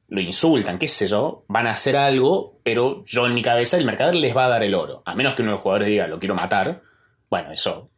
Lo 0.08 0.20
insultan, 0.20 0.78
qué 0.78 0.88
sé 0.88 1.06
yo. 1.06 1.44
Van 1.48 1.66
a 1.66 1.70
hacer 1.70 1.96
algo, 1.96 2.60
pero 2.64 3.02
yo 3.06 3.26
en 3.26 3.34
mi 3.34 3.42
cabeza 3.42 3.76
el 3.78 3.84
mercader 3.86 4.14
les 4.16 4.36
va 4.36 4.44
a 4.46 4.48
dar 4.48 4.62
el 4.62 4.74
oro. 4.74 5.02
A 5.06 5.14
menos 5.14 5.34
que 5.34 5.42
uno 5.42 5.52
de 5.52 5.56
los 5.56 5.62
jugadores 5.62 5.88
diga, 5.88 6.06
lo 6.06 6.18
quiero 6.18 6.34
matar. 6.34 6.82
Bueno, 7.30 7.50
eso. 7.52 7.88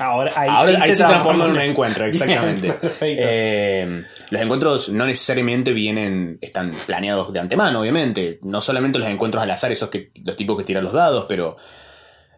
ahora 0.00 0.32
ahí, 0.34 0.48
Ahora 0.50 0.80
sí 0.80 0.82
ahí 0.82 0.94
se, 0.94 1.04
transforma 1.04 1.44
en 1.44 1.50
un 1.52 1.60
en- 1.60 1.70
encuentro, 1.70 2.04
exactamente. 2.06 2.74
Eh, 3.02 4.04
los 4.30 4.42
encuentros 4.42 4.88
no 4.88 5.06
necesariamente 5.06 5.72
vienen, 5.72 6.38
están 6.40 6.76
planeados 6.86 7.32
de 7.32 7.38
antemano, 7.40 7.80
obviamente. 7.82 8.40
No 8.42 8.60
solamente 8.60 8.98
los 8.98 9.08
encuentros 9.08 9.42
al 9.42 9.50
azar, 9.52 9.70
esos 9.70 9.90
que 9.90 10.10
los 10.24 10.34
tipos 10.34 10.56
que 10.58 10.64
tiran 10.64 10.82
los 10.82 10.92
dados, 10.92 11.26
pero 11.28 11.56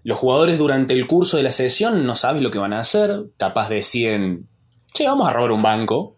los 0.05 0.19
jugadores 0.19 0.59
durante 0.59 0.93
el 0.93 1.07
curso 1.07 1.39
de 1.39 1.43
la 1.45 1.53
sesión 1.53 2.05
no 2.05 2.17
sabes 2.17 2.43
lo 2.43 2.51
que 2.51 2.59
van 2.59 2.75
a 2.75 2.81
hacer. 2.81 3.23
Capaz 3.39 3.71
deciden, 3.71 4.47
che, 4.97 5.07
vamos 5.07 5.29
a 5.29 5.33
robar 5.33 5.53
un 5.53 5.63
banco. 5.63 6.17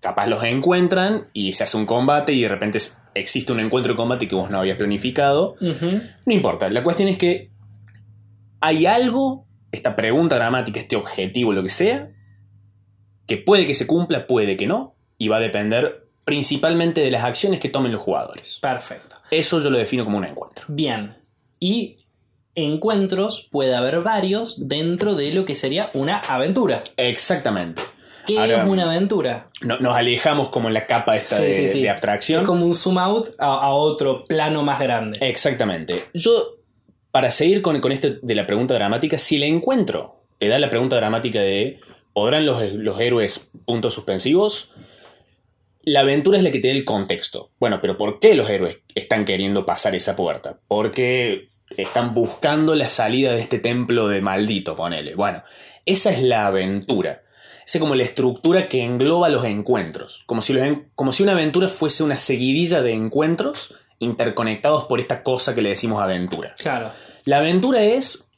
Capaz 0.00 0.26
los 0.26 0.42
encuentran 0.44 1.28
y 1.32 1.52
se 1.52 1.64
hace 1.64 1.76
un 1.76 1.86
combate 1.86 2.32
y 2.32 2.42
de 2.42 2.48
repente 2.48 2.78
existe 3.14 3.52
un 3.52 3.60
encuentro 3.60 3.92
de 3.92 3.96
combate 3.96 4.28
que 4.28 4.34
vos 4.34 4.50
no 4.50 4.58
habías 4.58 4.76
planificado. 4.76 5.56
No 5.60 6.32
importa, 6.32 6.68
la 6.70 6.82
cuestión 6.82 7.08
es 7.08 7.18
que 7.18 7.50
hay 8.60 8.86
algo, 8.86 9.46
esta 9.72 9.96
pregunta 9.96 10.36
dramática, 10.36 10.80
este 10.80 10.96
objetivo, 10.96 11.52
lo 11.52 11.62
que 11.62 11.68
sea, 11.68 12.10
que 13.26 13.36
puede 13.36 13.66
que 13.66 13.74
se 13.74 13.86
cumpla, 13.86 14.26
puede 14.26 14.56
que 14.56 14.66
no, 14.66 14.96
y 15.18 15.28
va 15.28 15.36
a 15.36 15.40
depender 15.40 16.08
principalmente 16.24 17.02
de 17.02 17.10
las 17.10 17.24
acciones 17.24 17.60
que 17.60 17.68
tomen 17.68 17.92
los 17.92 18.00
jugadores. 18.00 18.58
Perfecto. 18.60 19.16
Eso 19.30 19.60
yo 19.60 19.70
lo 19.70 19.78
defino 19.78 20.04
como 20.04 20.18
un 20.18 20.24
encuentro. 20.24 20.64
Bien. 20.68 21.14
Y 21.58 21.96
encuentros 22.54 23.48
puede 23.50 23.74
haber 23.74 24.00
varios 24.00 24.66
dentro 24.68 25.14
de 25.14 25.32
lo 25.32 25.44
que 25.44 25.56
sería 25.56 25.90
una 25.94 26.18
aventura. 26.18 26.82
Exactamente. 26.96 27.82
¿Qué 28.26 28.38
Ahora- 28.38 28.62
es 28.62 28.68
una 28.68 28.84
aventura? 28.84 29.48
No- 29.62 29.78
nos 29.78 29.96
alejamos 29.96 30.50
como 30.50 30.68
en 30.68 30.74
la 30.74 30.86
capa 30.86 31.16
esta 31.16 31.36
Sí, 31.36 31.42
de, 31.44 31.54
sí, 31.54 31.68
sí. 31.68 31.82
de 31.82 31.90
abstracción. 31.90 32.42
Es 32.42 32.46
como 32.46 32.64
un 32.66 32.74
zoom 32.74 32.98
out 32.98 33.28
a, 33.38 33.46
a 33.46 33.70
otro 33.70 34.24
plano 34.24 34.62
más 34.62 34.80
grande. 34.80 35.18
Exactamente. 35.26 36.04
Yo, 36.14 36.56
para 37.10 37.30
seguir 37.30 37.62
con, 37.62 37.80
con 37.80 37.92
esto 37.92 38.08
de 38.22 38.34
la 38.34 38.46
pregunta 38.46 38.74
dramática, 38.74 39.18
si 39.18 39.36
el 39.36 39.44
encuentro 39.44 40.16
te 40.38 40.48
da 40.48 40.58
la 40.58 40.70
pregunta 40.70 40.96
dramática 40.96 41.40
de 41.40 41.80
¿podrán 42.12 42.46
los, 42.46 42.62
los 42.72 43.00
héroes 43.00 43.50
puntos 43.64 43.94
suspensivos? 43.94 44.72
la 45.82 46.00
aventura 46.00 46.36
es 46.36 46.44
la 46.44 46.50
que 46.50 46.58
tiene 46.58 46.76
el 46.78 46.84
contexto. 46.84 47.50
Bueno, 47.58 47.80
pero 47.80 47.96
¿por 47.96 48.20
qué 48.20 48.34
los 48.34 48.48
héroes 48.50 48.78
están 48.94 49.24
queriendo 49.24 49.64
pasar 49.64 49.94
esa 49.94 50.14
puerta? 50.14 50.58
Porque 50.68 51.48
están 51.74 52.12
buscando 52.14 52.74
la 52.74 52.90
salida 52.90 53.32
de 53.32 53.40
este 53.40 53.58
templo 53.60 54.06
de 54.06 54.20
maldito, 54.20 54.76
ponele. 54.76 55.14
Bueno, 55.14 55.42
esa 55.86 56.10
es 56.10 56.22
la 56.22 56.46
aventura. 56.46 57.22
Esa 57.66 57.78
es 57.78 57.80
como 57.80 57.94
la 57.94 58.02
estructura 58.02 58.68
que 58.68 58.82
engloba 58.84 59.28
los 59.28 59.44
encuentros. 59.44 60.22
Como 60.26 60.40
si, 60.42 60.52
los 60.52 60.66
como 60.94 61.12
si 61.12 61.22
una 61.22 61.32
aventura 61.32 61.68
fuese 61.68 62.02
una 62.02 62.16
seguidilla 62.16 62.82
de 62.82 62.92
encuentros 62.92 63.74
interconectados 63.98 64.84
por 64.84 64.98
esta 65.00 65.22
cosa 65.22 65.54
que 65.54 65.62
le 65.62 65.68
decimos 65.70 66.02
aventura. 66.02 66.54
Claro. 66.58 66.90
La 67.24 67.38
aventura 67.38 67.82
es 67.82 68.28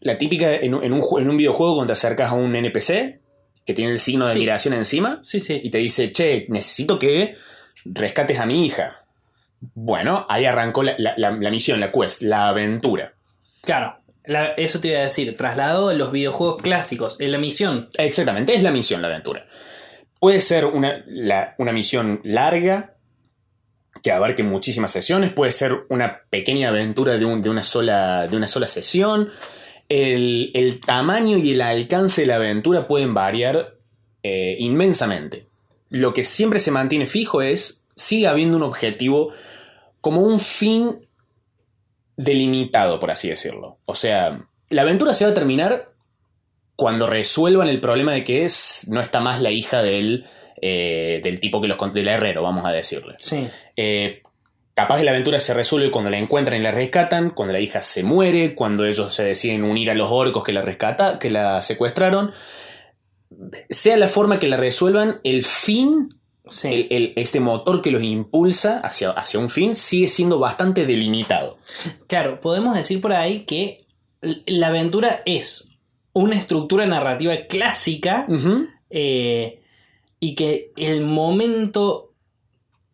la 0.00 0.18
típica 0.18 0.54
en 0.54 0.74
un, 0.74 0.84
en 0.84 0.92
un 0.92 1.02
en 1.20 1.30
un 1.30 1.36
videojuego 1.36 1.74
cuando 1.76 1.88
te 1.88 1.92
acercas 1.94 2.30
a 2.30 2.34
un 2.34 2.54
NPC 2.54 3.20
que 3.64 3.74
tiene 3.74 3.92
el 3.92 3.98
signo 3.98 4.26
de 4.26 4.32
Sí. 4.32 4.38
admiración 4.38 4.74
encima 4.74 5.18
Sí, 5.22 5.38
y 5.38 5.40
sí. 5.40 5.70
te 5.70 5.78
dice, 5.78 6.12
che, 6.12 6.46
necesito 6.50 6.98
que 6.98 7.34
rescates 7.84 8.38
a 8.38 8.46
mi 8.46 8.64
hija. 8.66 9.04
Bueno, 9.74 10.26
ahí 10.28 10.44
arrancó 10.44 10.82
la, 10.82 10.94
la- 10.98 11.14
la- 11.16 11.30
la 11.32 11.50
misión, 11.50 11.80
la 11.80 11.90
quest, 11.90 12.22
la 12.22 12.48
aventura. 12.48 13.14
Claro. 13.62 13.96
Eso 14.56 14.80
te 14.80 14.88
iba 14.88 14.98
a 14.98 15.02
decir. 15.02 15.36
Trasladado 15.36 15.88
a 15.88 15.94
los 15.94 16.12
videojuegos 16.12 16.62
clásicos. 16.62 17.16
En 17.20 17.32
la 17.32 17.38
misión. 17.38 17.90
Exactamente, 17.96 18.54
es 18.54 18.62
la 18.62 18.70
misión, 18.70 19.02
la 19.02 19.08
aventura. 19.08 19.46
Puede 20.18 20.40
ser 20.40 20.64
una, 20.66 21.04
una 21.58 21.72
misión 21.72 22.20
larga, 22.24 22.94
que 24.02 24.12
abarque 24.12 24.42
muchísimas 24.42 24.90
sesiones, 24.90 25.32
puede 25.32 25.52
ser 25.52 25.84
una 25.88 26.20
pequeña 26.30 26.68
aventura 26.68 27.16
de, 27.16 27.24
un- 27.24 27.42
de 27.42 27.50
una, 27.50 27.64
sola, 27.64 28.26
de 28.28 28.36
una 28.36 28.48
sola 28.48 28.66
sesión. 28.66 29.30
El, 29.88 30.50
el 30.54 30.80
tamaño 30.80 31.38
y 31.38 31.52
el 31.52 31.60
alcance 31.60 32.22
de 32.22 32.26
la 32.26 32.36
aventura 32.36 32.86
pueden 32.88 33.14
variar 33.14 33.76
eh, 34.22 34.56
inmensamente. 34.58 35.46
Lo 35.90 36.12
que 36.12 36.24
siempre 36.24 36.58
se 36.58 36.72
mantiene 36.72 37.06
fijo 37.06 37.42
es, 37.42 37.84
sigue 37.94 38.26
habiendo 38.26 38.56
un 38.56 38.64
objetivo 38.64 39.32
como 40.00 40.22
un 40.22 40.40
fin 40.40 41.05
delimitado, 42.16 42.98
por 42.98 43.10
así 43.10 43.28
decirlo. 43.28 43.78
O 43.84 43.94
sea, 43.94 44.46
la 44.70 44.82
aventura 44.82 45.14
se 45.14 45.24
va 45.24 45.30
a 45.30 45.34
terminar 45.34 45.90
cuando 46.76 47.06
resuelvan 47.06 47.68
el 47.68 47.80
problema 47.80 48.12
de 48.12 48.24
que 48.24 48.44
es 48.44 48.86
no 48.88 49.00
está 49.00 49.20
más 49.20 49.40
la 49.40 49.50
hija 49.50 49.82
del, 49.82 50.26
eh, 50.60 51.20
del 51.22 51.40
tipo 51.40 51.60
que 51.60 51.68
los 51.68 51.94
del 51.94 52.08
herrero, 52.08 52.42
vamos 52.42 52.64
a 52.64 52.72
decirle. 52.72 53.14
Sí. 53.18 53.48
Eh, 53.76 54.22
capaz 54.74 54.98
que 54.98 55.04
la 55.04 55.10
aventura 55.10 55.38
se 55.38 55.54
resuelve 55.54 55.90
cuando 55.90 56.10
la 56.10 56.18
encuentran 56.18 56.60
y 56.60 56.62
la 56.62 56.70
rescatan, 56.70 57.30
cuando 57.30 57.54
la 57.54 57.60
hija 57.60 57.80
se 57.80 58.02
muere, 58.02 58.54
cuando 58.54 58.84
ellos 58.84 59.14
se 59.14 59.24
deciden 59.24 59.64
unir 59.64 59.90
a 59.90 59.94
los 59.94 60.10
orcos 60.10 60.44
que 60.44 60.52
la 60.52 60.62
rescata, 60.62 61.18
que 61.18 61.30
la 61.30 61.62
secuestraron. 61.62 62.32
Sea 63.70 63.96
la 63.96 64.08
forma 64.08 64.38
que 64.38 64.48
la 64.48 64.58
resuelvan, 64.58 65.20
el 65.24 65.44
fin, 65.44 66.10
Sí. 66.48 66.68
el- 66.68 66.86
el- 66.90 67.12
este 67.16 67.40
motor 67.40 67.82
que 67.82 67.90
los 67.90 68.02
impulsa 68.02 68.78
hacia, 68.80 69.10
hacia 69.10 69.40
un 69.40 69.48
fin, 69.50 69.74
sigue 69.74 70.08
siendo 70.08 70.38
bastante 70.38 70.86
delimitado. 70.86 71.58
Claro, 72.06 72.40
podemos 72.40 72.74
decir 72.76 73.00
por 73.00 73.12
ahí 73.12 73.40
que 73.44 73.84
la 74.46 74.68
aventura 74.68 75.22
es 75.26 75.76
una 76.12 76.36
estructura 76.36 76.86
narrativa 76.86 77.34
clásica 77.48 78.26
eh, 78.90 79.60
y 80.20 80.34
que 80.34 80.72
el 80.76 81.02
momento 81.02 82.12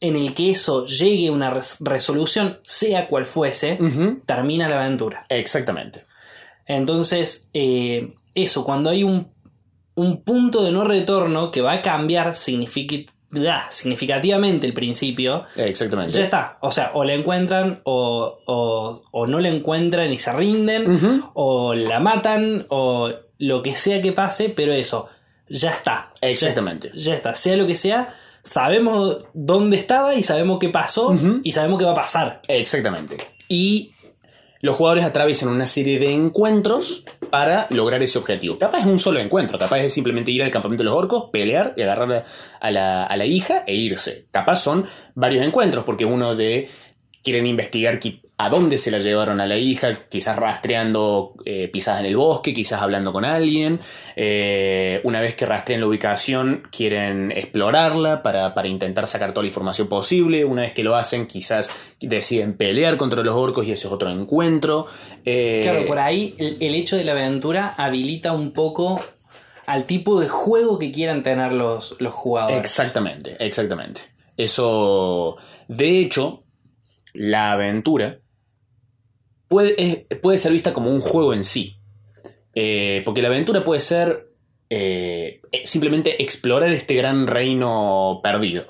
en 0.00 0.16
el 0.16 0.34
que 0.34 0.50
eso 0.50 0.84
llegue 0.86 1.28
a 1.28 1.32
una 1.32 1.50
res- 1.50 1.76
resolución, 1.78 2.58
sea 2.62 3.06
cual 3.06 3.24
fuese, 3.26 3.78
termina 4.26 4.68
la 4.68 4.80
aventura. 4.84 5.26
Exactamente. 5.28 6.04
Entonces, 6.66 7.48
eh, 7.54 8.14
eso, 8.34 8.64
cuando 8.64 8.90
hay 8.90 9.04
un, 9.04 9.28
un 9.94 10.22
punto 10.22 10.64
de 10.64 10.72
no 10.72 10.84
retorno 10.84 11.50
que 11.50 11.60
va 11.60 11.74
a 11.74 11.80
cambiar 11.80 12.34
significi- 12.34 13.08
ah, 13.48 13.66
significativamente 13.70 14.66
el 14.66 14.72
principio, 14.74 15.44
Exactamente. 15.56 16.12
ya 16.12 16.24
está. 16.24 16.58
O 16.60 16.70
sea, 16.70 16.90
o 16.94 17.04
la 17.04 17.14
encuentran 17.14 17.80
o, 17.84 18.38
o- 18.46 19.02
o 19.10 19.26
no 19.26 19.38
la 19.40 19.48
encuentran 19.48 20.12
y 20.12 20.18
se 20.18 20.32
rinden, 20.32 21.22
o 21.34 21.74
la 21.74 22.00
matan, 22.00 22.66
o 22.68 23.10
lo 23.38 23.62
que 23.62 23.74
sea 23.74 24.00
que 24.02 24.12
pase, 24.12 24.48
pero 24.50 24.72
eso, 24.72 25.08
ya 25.48 25.70
está. 25.70 26.12
Exactamente. 26.20 26.90
Ya, 26.94 27.14
está. 27.14 27.34
Sea 27.34 27.56
lo 27.56 27.66
que 27.66 27.76
sea, 27.76 28.14
sabemos 28.44 29.24
dónde 29.34 29.76
estaba 29.76 30.14
y 30.14 30.22
sabemos 30.22 30.58
qué 30.58 30.68
pasó 30.68 31.14
y 31.42 31.52
sabemos 31.52 31.78
qué 31.78 31.84
va 31.84 31.92
a 31.92 31.96
pasar. 31.96 32.40
Exactamente. 32.48 33.16
Y 33.48 33.92
los 34.62 34.76
jugadores 34.76 35.04
atraviesan 35.04 35.48
una 35.48 35.66
serie 35.66 35.98
de 35.98 36.12
encuentros 36.12 37.04
para 37.30 37.66
lograr 37.70 38.02
ese 38.02 38.18
objetivo. 38.18 38.58
Capaz 38.58 38.78
es 38.80 38.86
un 38.86 38.98
solo 38.98 39.18
encuentro, 39.18 39.58
capaz 39.58 39.80
es 39.80 39.92
simplemente 39.92 40.30
ir 40.30 40.42
al 40.42 40.50
campamento 40.50 40.82
de 40.82 40.88
los 40.88 40.96
orcos, 40.96 41.30
pelear 41.32 41.74
y 41.76 41.82
agarrar 41.82 42.24
a- 42.60 42.70
la, 42.70 43.04
a 43.04 43.16
la 43.16 43.26
hija 43.26 43.64
e 43.66 43.74
irse. 43.74 44.26
Capaz 44.30 44.56
son 44.56 44.86
varios 45.14 45.44
encuentros, 45.44 45.84
porque 45.84 46.04
uno 46.04 46.34
de 46.36 46.68
quieren 47.24 47.46
investigar 47.46 47.98
a 48.38 48.48
dónde 48.48 48.78
se 48.78 48.90
la 48.90 48.98
llevaron 48.98 49.40
a 49.40 49.46
la 49.46 49.56
hija, 49.56 50.08
quizás 50.08 50.36
rastreando 50.36 51.34
eh, 51.44 51.68
pisadas 51.68 52.00
en 52.00 52.06
el 52.06 52.16
bosque, 52.16 52.52
quizás 52.52 52.82
hablando 52.82 53.12
con 53.12 53.24
alguien. 53.24 53.78
Eh, 54.16 55.00
una 55.04 55.20
vez 55.20 55.34
que 55.34 55.46
rastrean 55.46 55.80
la 55.80 55.86
ubicación, 55.86 56.62
quieren 56.72 57.30
explorarla 57.30 58.22
para, 58.22 58.52
para 58.52 58.66
intentar 58.66 59.06
sacar 59.06 59.32
toda 59.32 59.42
la 59.44 59.48
información 59.48 59.86
posible. 59.86 60.44
Una 60.44 60.62
vez 60.62 60.72
que 60.72 60.82
lo 60.82 60.96
hacen, 60.96 61.26
quizás 61.26 61.70
deciden 62.00 62.56
pelear 62.56 62.96
contra 62.96 63.22
los 63.22 63.36
orcos 63.36 63.66
y 63.66 63.72
ese 63.72 63.86
es 63.86 63.92
otro 63.92 64.10
encuentro. 64.10 64.86
Eh, 65.24 65.60
Claro, 65.62 65.86
por 65.86 66.00
ahí 66.00 66.34
el, 66.38 66.56
el 66.60 66.74
hecho 66.74 66.96
de 66.96 67.04
la 67.04 67.12
aventura 67.12 67.74
habilita 67.76 68.32
un 68.32 68.52
poco 68.52 69.00
al 69.66 69.84
tipo 69.84 70.18
de 70.18 70.28
juego 70.28 70.80
que 70.80 70.90
quieran 70.90 71.22
tener 71.22 71.52
los, 71.52 71.94
los 72.00 72.12
jugadores. 72.12 72.58
Exactamente, 72.58 73.36
exactamente. 73.38 74.00
Eso, 74.36 75.36
de 75.68 76.00
hecho, 76.00 76.42
la 77.12 77.52
aventura 77.52 78.18
puede, 79.52 79.74
es- 79.76 80.18
puede 80.20 80.38
ser 80.38 80.52
vista 80.52 80.72
como 80.72 80.90
un 80.90 81.02
juego 81.02 81.34
en 81.34 81.44
sí. 81.44 81.76
Eh, 82.54 83.02
porque 83.04 83.20
la 83.22 83.28
aventura 83.28 83.62
puede 83.62 83.80
ser 83.80 84.28
eh, 84.70 85.40
eh, 85.52 85.62
simplemente 85.66 86.22
explorar 86.22 86.70
este 86.72 86.94
gran 86.94 87.26
reino 87.26 88.20
perdido. 88.22 88.64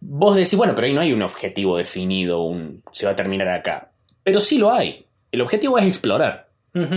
Vos 0.00 0.36
decís, 0.36 0.54
bueno, 0.56 0.74
pero 0.74 0.86
ahí 0.86 0.92
no 0.92 1.00
hay 1.00 1.12
un 1.14 1.22
objetivo 1.22 1.78
definido, 1.78 2.42
un, 2.42 2.82
se 2.92 3.06
va 3.06 3.12
a 3.12 3.16
terminar 3.16 3.48
acá. 3.48 3.92
Pero 4.22 4.40
sí 4.40 4.58
lo 4.58 4.70
hay. 4.70 5.06
El 5.32 5.40
objetivo 5.40 5.78
es 5.78 5.86
explorar. 5.86 6.48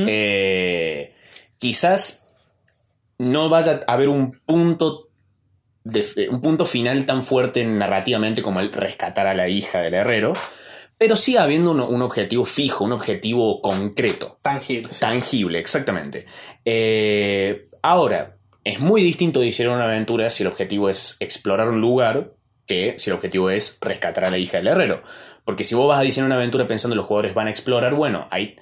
Eh, 0.09 1.13
quizás 1.57 2.27
no 3.17 3.47
vaya 3.47 3.81
a 3.87 3.93
haber 3.93 4.09
un 4.09 4.33
punto 4.45 5.07
de- 5.85 6.27
un 6.29 6.41
punto 6.41 6.65
final 6.65 7.05
tan 7.05 7.23
fuerte 7.23 7.63
narrativamente 7.63 8.41
como 8.41 8.59
el 8.59 8.71
rescatar 8.73 9.27
a 9.27 9.33
la 9.33 9.47
hija 9.47 9.81
del 9.81 9.93
herrero, 9.93 10.33
pero 10.99 11.15
sí 11.15 11.35
habiendo 11.37 11.71
un, 11.71 11.79
un 11.79 12.01
objetivo 12.03 12.45
fijo, 12.45 12.83
un 12.83 12.91
objetivo 12.91 13.59
concreto, 13.61 14.37
Tangible. 14.43 14.89
tangible, 14.99 15.57
exactamente. 15.59 16.27
Eh, 16.65 17.67
ahora, 17.81 18.35
es 18.63 18.79
muy 18.79 19.01
distinto 19.01 19.39
diseñar 19.39 19.73
una 19.73 19.85
aventura 19.85 20.29
si 20.29 20.43
el 20.43 20.47
objetivo 20.47 20.89
es 20.89 21.17
explorar 21.19 21.69
un 21.69 21.81
lugar 21.81 22.33
que 22.67 22.93
si 22.99 23.09
el 23.09 23.15
objetivo 23.15 23.49
es 23.49 23.79
rescatar 23.81 24.25
a 24.25 24.29
la 24.29 24.37
hija 24.37 24.57
del 24.57 24.67
herrero. 24.67 25.01
Porque 25.45 25.63
si 25.63 25.73
vos 25.73 25.87
vas 25.87 25.99
a 25.99 26.03
diseñar 26.03 26.27
una 26.27 26.35
aventura 26.35 26.67
pensando 26.67 26.93
que 26.93 26.97
los 26.97 27.07
jugadores 27.07 27.33
van 27.33 27.47
a 27.47 27.49
explorar, 27.49 27.95
bueno, 27.95 28.27
hay, 28.29 28.57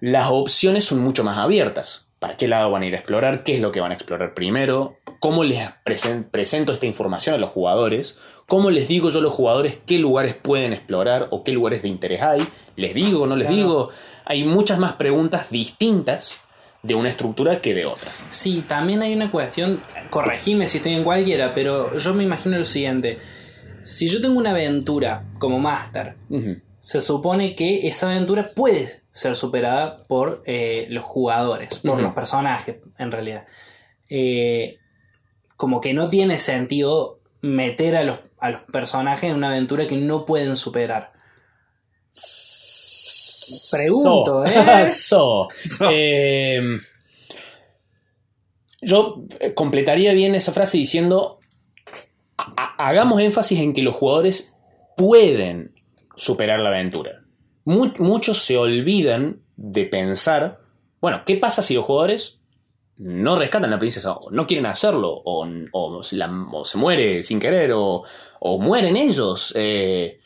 las 0.00 0.26
opciones 0.30 0.84
son 0.84 0.98
mucho 0.98 1.22
más 1.22 1.38
abiertas. 1.38 2.08
¿Para 2.18 2.36
qué 2.36 2.48
lado 2.48 2.70
van 2.70 2.82
a 2.82 2.86
ir 2.86 2.94
a 2.94 2.98
explorar? 2.98 3.44
¿Qué 3.44 3.54
es 3.54 3.60
lo 3.60 3.70
que 3.70 3.80
van 3.80 3.92
a 3.92 3.94
explorar 3.94 4.34
primero? 4.34 4.96
¿Cómo 5.20 5.44
les 5.44 5.60
presen- 5.84 6.28
presento 6.30 6.72
esta 6.72 6.86
información 6.86 7.34
a 7.34 7.38
los 7.38 7.50
jugadores? 7.50 8.18
¿Cómo 8.46 8.70
les 8.70 8.88
digo 8.88 9.08
yo 9.10 9.18
a 9.20 9.22
los 9.22 9.32
jugadores 9.32 9.78
qué 9.86 9.98
lugares 9.98 10.34
pueden 10.34 10.72
explorar 10.72 11.28
o 11.30 11.42
qué 11.44 11.52
lugares 11.52 11.82
de 11.82 11.88
interés 11.88 12.20
hay? 12.22 12.46
¿Les 12.76 12.94
digo, 12.94 13.26
no 13.26 13.36
les 13.36 13.46
Claro. 13.46 13.62
digo? 13.62 13.88
Hay 14.26 14.44
muchas 14.44 14.78
más 14.78 14.94
preguntas 14.94 15.50
distintas 15.50 16.38
de 16.82 16.94
una 16.94 17.08
estructura 17.08 17.62
que 17.62 17.72
de 17.72 17.86
otra. 17.86 18.10
Sí, 18.28 18.62
también 18.68 19.00
hay 19.00 19.14
una 19.14 19.30
cuestión, 19.30 19.80
corregime 20.10 20.68
si 20.68 20.76
estoy 20.78 20.92
en 20.92 21.04
cualquiera, 21.04 21.54
pero 21.54 21.96
yo 21.96 22.12
me 22.12 22.24
imagino 22.24 22.58
lo 22.58 22.64
siguiente. 22.64 23.18
Si 23.86 24.08
yo 24.08 24.20
tengo 24.20 24.38
una 24.38 24.50
aventura 24.50 25.24
como 25.38 25.58
máster, 25.58 26.16
Ujú. 26.28 26.56
se 26.82 27.00
supone 27.00 27.54
que 27.54 27.88
esa 27.88 28.10
aventura 28.10 28.50
puede 28.54 29.00
ser 29.12 29.36
superada 29.36 30.02
por 30.04 30.42
eh, 30.44 30.86
los 30.90 31.04
jugadores, 31.04 31.78
por 31.78 31.98
los 32.02 32.12
personajes, 32.12 32.76
en 32.98 33.10
realidad. 33.10 33.46
Eh, 34.10 34.78
como 35.56 35.80
que 35.80 35.94
no 35.94 36.08
tiene 36.10 36.38
sentido 36.38 37.20
meter 37.44 37.94
a 37.96 38.04
los, 38.04 38.18
a 38.38 38.50
los 38.50 38.62
personajes 38.72 39.30
en 39.30 39.36
una 39.36 39.48
aventura 39.50 39.86
que 39.86 39.96
no 39.96 40.24
pueden 40.24 40.56
superar. 40.56 41.12
Pregunto, 43.70 44.44
So. 44.44 44.44
¿eh? 44.46 44.90
So. 44.90 45.48
So. 45.62 45.88
Eh, 45.90 46.78
yo 48.80 49.24
eh, 49.40 49.54
completaría 49.54 50.12
bien 50.12 50.34
esa 50.34 50.52
frase 50.52 50.78
diciendo, 50.78 51.40
ha- 52.36 52.54
ha- 52.56 52.88
hagamos 52.88 53.20
énfasis 53.20 53.60
en 53.60 53.74
que 53.74 53.82
los 53.82 53.94
jugadores 53.94 54.52
pueden 54.96 55.74
superar 56.16 56.60
la 56.60 56.68
aventura. 56.70 57.22
Mu- 57.64 57.92
muchos 57.98 58.38
se 58.42 58.56
olvidan 58.56 59.40
de 59.56 59.84
pensar, 59.86 60.60
bueno, 61.00 61.22
¿qué 61.26 61.36
pasa 61.36 61.62
si 61.62 61.74
los 61.74 61.84
jugadores 61.84 62.40
no 62.98 63.38
rescatan 63.38 63.70
a 63.70 63.74
la 63.74 63.78
princesa, 63.78 64.12
o 64.12 64.30
no 64.30 64.46
quieren 64.46 64.66
hacerlo, 64.66 65.10
o, 65.24 65.46
o 65.72 66.02
se 66.02 66.16
la- 66.16 66.30
o 66.52 66.64
se 66.64 66.78
muere 66.78 67.22
sin 67.22 67.40
querer, 67.40 67.72
o, 67.72 68.02
o 68.40 68.58
mueren 68.58 68.96
ellos. 68.96 69.52
eh, 69.56 70.18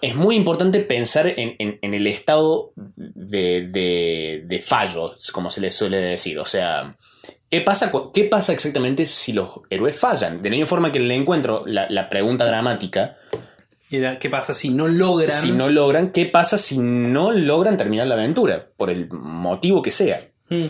es 0.00 0.16
muy 0.16 0.34
importante 0.34 0.80
pensar 0.80 1.28
en, 1.28 1.54
en- 1.60 1.78
en 1.80 1.94
el 1.94 2.06
estado 2.08 2.72
de, 2.76 3.68
de, 3.68 4.42
de 4.46 4.58
fallo, 4.60 5.14
como 5.32 5.48
se 5.48 5.60
le 5.60 5.70
suele 5.70 5.98
decir. 5.98 6.40
O 6.40 6.44
sea, 6.44 6.96
¿qué 7.48 7.60
pasa, 7.60 7.92
¿qué 8.12 8.24
pasa 8.24 8.52
exactamente 8.52 9.06
si 9.06 9.32
los 9.32 9.60
héroes 9.70 9.94
fallan? 9.98 10.42
De 10.42 10.50
la 10.50 10.54
misma 10.56 10.66
forma 10.66 10.90
que 10.90 10.98
el 10.98 11.08
encuentro, 11.12 11.62
la, 11.66 11.86
la 11.88 12.08
pregunta 12.10 12.44
dramática, 12.46 13.16
Era, 13.92 14.18
¿Qué 14.18 14.28
pasa 14.28 14.54
si 14.54 14.70
no 14.70 14.88
logran? 14.88 15.40
si 15.40 15.52
no 15.52 15.68
logran, 15.68 16.10
¿qué 16.10 16.26
pasa 16.26 16.58
si 16.58 16.78
no 16.78 17.30
logran 17.30 17.76
terminar 17.76 18.06
la 18.08 18.14
aventura? 18.14 18.66
Por 18.76 18.90
el 18.90 19.08
motivo 19.08 19.82
que 19.82 19.90
sea. 19.92 20.20
Mm. 20.48 20.66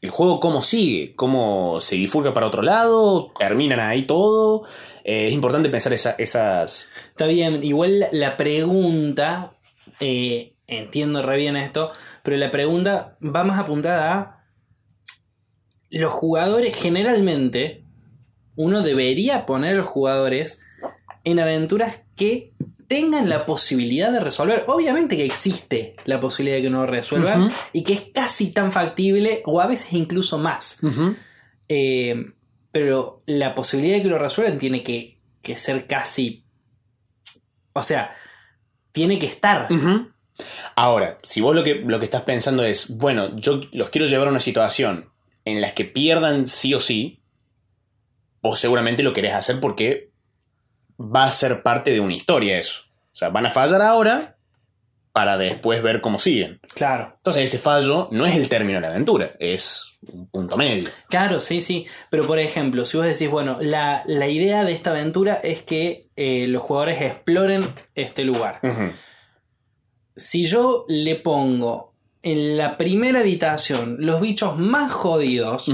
El 0.00 0.10
juego 0.10 0.40
cómo 0.40 0.62
sigue, 0.62 1.14
cómo 1.16 1.80
se 1.80 1.96
bifurca 1.96 2.32
para 2.34 2.46
otro 2.46 2.62
lado, 2.62 3.32
terminan 3.38 3.80
ahí 3.80 4.02
todo. 4.04 4.64
Eh, 5.04 5.28
es 5.28 5.32
importante 5.32 5.68
pensar 5.70 5.92
esa- 5.92 6.14
esas... 6.18 6.88
Está 7.08 7.26
bien, 7.26 7.64
igual 7.64 8.00
la- 8.00 8.08
la 8.12 8.36
pregunta, 8.36 9.56
eh, 10.00 10.54
entiendo 10.66 11.22
re 11.22 11.36
bien 11.38 11.56
esto, 11.56 11.92
pero 12.22 12.36
la 12.36 12.50
pregunta 12.50 13.16
va 13.24 13.44
más 13.44 13.58
apuntada 13.58 14.12
a 14.20 14.44
los 15.90 16.12
jugadores, 16.12 16.76
generalmente, 16.76 17.84
uno 18.56 18.82
debería 18.82 19.46
poner 19.46 19.72
a 19.74 19.76
los 19.76 19.86
jugadores 19.86 20.60
en 21.24 21.38
aventuras 21.40 22.00
que 22.16 22.52
tengan 22.88 23.28
la 23.28 23.46
posibilidad 23.46 24.12
de 24.12 24.20
resolver. 24.20 24.64
Obviamente 24.68 25.16
que 25.16 25.24
existe 25.24 25.96
la 26.04 26.20
posibilidad 26.20 26.56
de 26.56 26.62
que 26.62 26.70
no 26.70 26.80
lo 26.80 26.86
resuelvan 26.86 27.52
y 27.72 27.82
que 27.82 27.92
es 27.92 28.02
casi 28.14 28.52
tan 28.52 28.72
factible 28.72 29.42
o 29.44 29.60
a 29.60 29.66
veces 29.66 29.92
incluso 29.92 30.38
más. 30.38 30.80
Eh, 31.68 32.32
pero 32.70 33.22
la 33.26 33.54
posibilidad 33.54 33.96
de 33.96 34.02
que 34.02 34.08
lo 34.08 34.18
resuelvan 34.18 34.58
tiene 34.58 34.82
que, 34.82 35.18
que 35.42 35.56
ser 35.56 35.86
casi. 35.86 36.44
O 37.72 37.82
sea, 37.82 38.14
tiene 38.92 39.18
que 39.18 39.26
estar. 39.26 39.68
Ahora, 40.74 41.18
si 41.22 41.40
vos 41.40 41.54
lo 41.54 41.64
que, 41.64 41.76
lo 41.76 41.98
que 41.98 42.04
estás 42.04 42.22
pensando 42.22 42.62
es, 42.62 42.96
bueno, 42.96 43.36
yo 43.36 43.62
los 43.72 43.90
quiero 43.90 44.06
llevar 44.06 44.28
a 44.28 44.30
una 44.30 44.40
situación 44.40 45.10
en 45.44 45.60
la 45.60 45.74
que 45.74 45.84
pierdan 45.84 46.46
sí 46.46 46.74
o 46.74 46.80
sí, 46.80 47.20
vos 48.42 48.58
seguramente 48.58 49.02
lo 49.02 49.12
querés 49.12 49.34
hacer 49.34 49.60
porque 49.60 50.10
va 50.98 51.24
a 51.24 51.30
ser 51.30 51.62
parte 51.62 51.90
de 51.92 52.00
una 52.00 52.14
historia 52.14 52.58
eso. 52.58 52.82
O 53.12 53.18
sea, 53.18 53.28
van 53.30 53.46
a 53.46 53.50
fallar 53.50 53.82
ahora 53.82 54.36
para 55.16 55.38
después 55.38 55.82
ver 55.82 56.02
cómo 56.02 56.18
siguen. 56.18 56.60
Claro. 56.74 57.14
Entonces 57.16 57.44
ese 57.44 57.58
fallo 57.58 58.08
no 58.10 58.26
es 58.26 58.36
el 58.36 58.50
término 58.50 58.76
de 58.76 58.82
la 58.82 58.88
aventura, 58.88 59.32
es 59.38 59.96
un 60.02 60.28
punto 60.28 60.58
medio. 60.58 60.90
Claro, 61.08 61.40
sí, 61.40 61.62
sí. 61.62 61.86
Pero 62.10 62.26
por 62.26 62.38
ejemplo, 62.38 62.84
si 62.84 62.98
vos 62.98 63.06
decís, 63.06 63.30
bueno, 63.30 63.56
la, 63.58 64.02
la 64.04 64.28
idea 64.28 64.64
de 64.64 64.72
esta 64.72 64.90
aventura 64.90 65.40
es 65.42 65.62
que 65.62 66.08
eh, 66.16 66.46
los 66.48 66.62
jugadores 66.62 67.00
exploren 67.00 67.66
este 67.94 68.24
lugar. 68.24 68.60
Si 70.14 70.44
yo 70.44 70.84
le 70.86 71.14
pongo 71.16 71.94
en 72.20 72.58
la 72.58 72.76
primera 72.76 73.20
habitación 73.20 73.96
los 74.00 74.20
bichos 74.20 74.58
más 74.58 74.92
jodidos, 74.92 75.72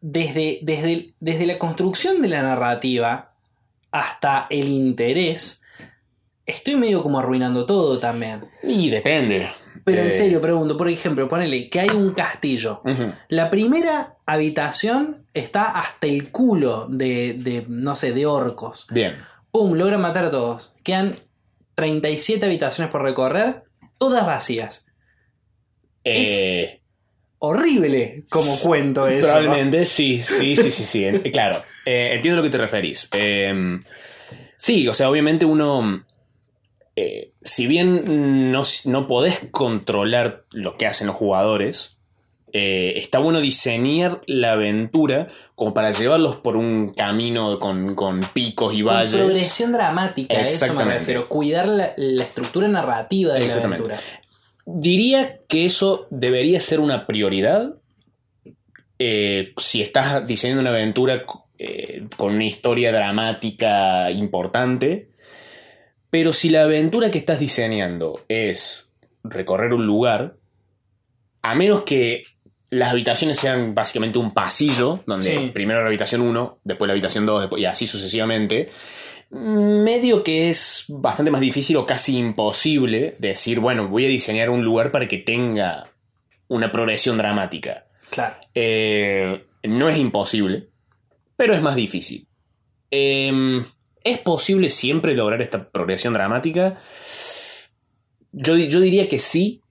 desde, 0.00 0.58
desde, 0.62 1.14
desde 1.20 1.46
la 1.46 1.58
construcción 1.58 2.20
de 2.22 2.28
la 2.28 2.42
narrativa 2.42 3.29
hasta 3.92 4.46
el 4.50 4.68
interés, 4.68 5.62
estoy 6.46 6.76
medio 6.76 7.02
como 7.02 7.18
arruinando 7.18 7.66
todo 7.66 7.98
también. 7.98 8.44
Y 8.62 8.90
depende. 8.90 9.48
Pero 9.84 10.02
en 10.02 10.08
Eh, 10.08 10.12
serio, 10.12 10.40
pregunto, 10.40 10.76
por 10.76 10.88
ejemplo, 10.88 11.26
ponele 11.28 11.68
que 11.70 11.80
hay 11.80 11.88
un 11.90 12.12
castillo. 12.12 12.82
La 13.28 13.50
primera 13.50 14.16
habitación 14.26 15.26
está 15.32 15.64
hasta 15.78 16.06
el 16.06 16.30
culo 16.30 16.86
de, 16.88 17.34
de, 17.34 17.64
no 17.68 17.94
sé, 17.94 18.12
de 18.12 18.26
orcos. 18.26 18.86
Bien. 18.90 19.16
¡Pum! 19.50 19.72
Logran 19.74 20.00
matar 20.00 20.26
a 20.26 20.30
todos. 20.30 20.72
Quedan 20.82 21.18
37 21.76 22.44
habitaciones 22.44 22.90
por 22.92 23.02
recorrer, 23.02 23.64
todas 23.96 24.26
vacías. 24.26 24.86
Eh, 26.04 26.79
Horrible 27.42 28.24
como 28.28 28.56
cuento 28.58 29.08
eso. 29.08 29.26
¿no? 29.26 29.32
Probablemente, 29.32 29.84
sí, 29.86 30.22
sí, 30.22 30.54
sí, 30.56 30.70
sí, 30.70 30.84
sí. 30.84 31.04
en- 31.06 31.20
Claro, 31.32 31.62
eh, 31.86 32.10
entiendo 32.14 32.40
a 32.40 32.44
lo 32.44 32.48
que 32.50 32.56
te 32.56 32.62
referís. 32.62 33.08
Eh, 33.12 33.80
sí, 34.56 34.86
o 34.86 34.94
sea, 34.94 35.08
obviamente 35.10 35.46
uno, 35.46 36.04
eh, 36.96 37.32
si 37.42 37.66
bien 37.66 38.52
no, 38.52 38.62
no 38.84 39.06
podés 39.06 39.40
controlar 39.50 40.44
lo 40.52 40.76
que 40.76 40.86
hacen 40.86 41.06
los 41.06 41.16
jugadores, 41.16 41.96
eh, 42.52 42.94
está 42.96 43.20
bueno 43.20 43.40
diseñar 43.40 44.20
la 44.26 44.52
aventura 44.52 45.28
como 45.54 45.72
para 45.72 45.92
llevarlos 45.92 46.36
por 46.36 46.56
un 46.56 46.92
camino 46.92 47.58
con, 47.60 47.94
con 47.94 48.20
picos 48.34 48.74
y 48.74 48.82
Con 48.82 48.92
valles. 48.92 49.12
progresión 49.16 49.72
dramática, 49.72 50.34
a 50.34 50.38
eso 50.38 50.44
me 50.44 50.48
Exactamente. 50.48 50.98
refiero. 50.98 51.28
Cuidar 51.28 51.68
la, 51.68 51.92
la 51.96 52.24
estructura 52.24 52.68
narrativa 52.68 53.32
de 53.34 53.40
la 53.40 53.46
Exactamente. 53.46 53.84
aventura. 53.84 54.02
Diría 54.74 55.38
que 55.48 55.64
eso 55.64 56.06
debería 56.10 56.60
ser 56.60 56.80
una 56.80 57.06
prioridad 57.06 57.74
eh, 58.98 59.54
si 59.56 59.80
estás 59.80 60.26
diseñando 60.26 60.60
una 60.60 60.70
aventura 60.70 61.24
eh, 61.58 62.04
con 62.16 62.34
una 62.34 62.44
historia 62.44 62.92
dramática 62.92 64.10
importante. 64.10 65.08
Pero 66.10 66.32
si 66.32 66.50
la 66.50 66.64
aventura 66.64 67.10
que 67.10 67.18
estás 67.18 67.38
diseñando 67.40 68.20
es 68.28 68.90
recorrer 69.24 69.72
un 69.72 69.86
lugar, 69.86 70.36
a 71.42 71.54
menos 71.54 71.82
que 71.84 72.24
las 72.68 72.90
habitaciones 72.90 73.38
sean 73.38 73.74
básicamente 73.74 74.18
un 74.18 74.32
pasillo, 74.32 75.02
donde 75.06 75.24
Sí. 75.38 75.50
primero 75.52 75.80
la 75.80 75.86
habitación 75.88 76.20
1, 76.20 76.58
después 76.62 76.86
la 76.86 76.92
habitación 76.92 77.26
2, 77.26 77.40
después, 77.42 77.62
y 77.62 77.66
así 77.66 77.86
sucesivamente, 77.86 78.68
medio 79.30 80.24
que 80.24 80.50
es 80.50 80.84
bastante 80.88 81.30
más 81.30 81.40
difícil 81.40 81.76
o 81.76 81.86
casi 81.86 82.16
imposible 82.16 83.16
decir, 83.18 83.60
bueno, 83.60 83.88
voy 83.88 84.06
a 84.06 84.08
diseñar 84.08 84.50
un 84.50 84.64
lugar 84.64 84.90
para 84.90 85.06
que 85.08 85.18
tenga 85.18 85.90
una 86.48 86.72
progresión 86.72 87.16
dramática. 87.16 87.86
Claro. 88.10 88.36
Eh, 88.54 89.46
no 89.62 89.88
es 89.88 89.96
imposible, 89.96 90.68
pero 91.36 91.54
es 91.54 91.62
más 91.62 91.76
difícil. 91.76 92.26
Eh, 92.90 93.62
¿Es 94.02 94.18
posible 94.18 94.70
siempre 94.70 95.14
lograr 95.14 95.42
esta 95.42 95.68
progresión 95.68 96.14
dramática? 96.14 96.78
Yo, 98.32 98.56
yo 98.56 98.80
diría 98.80 99.08
que 99.08 99.18
sí. 99.18 99.62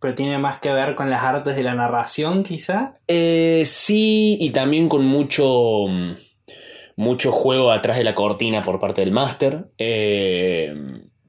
Pero 0.00 0.14
tiene 0.14 0.38
más 0.38 0.60
que 0.60 0.72
ver 0.72 0.94
con 0.94 1.10
las 1.10 1.24
artes 1.24 1.56
de 1.56 1.62
la 1.64 1.74
narración, 1.74 2.44
quizá. 2.44 2.94
Eh, 3.08 3.64
sí, 3.66 4.38
y 4.40 4.50
también 4.50 4.88
con 4.88 5.04
mucho, 5.04 5.86
mm, 5.88 6.12
mucho 6.98 7.30
juego 7.32 7.70
atrás 7.70 7.96
de 7.96 8.02
la 8.04 8.14
cortina 8.14 8.62
por 8.62 8.80
parte 8.80 9.00
del 9.02 9.12
máster. 9.12 9.66
Eh, 9.78 10.74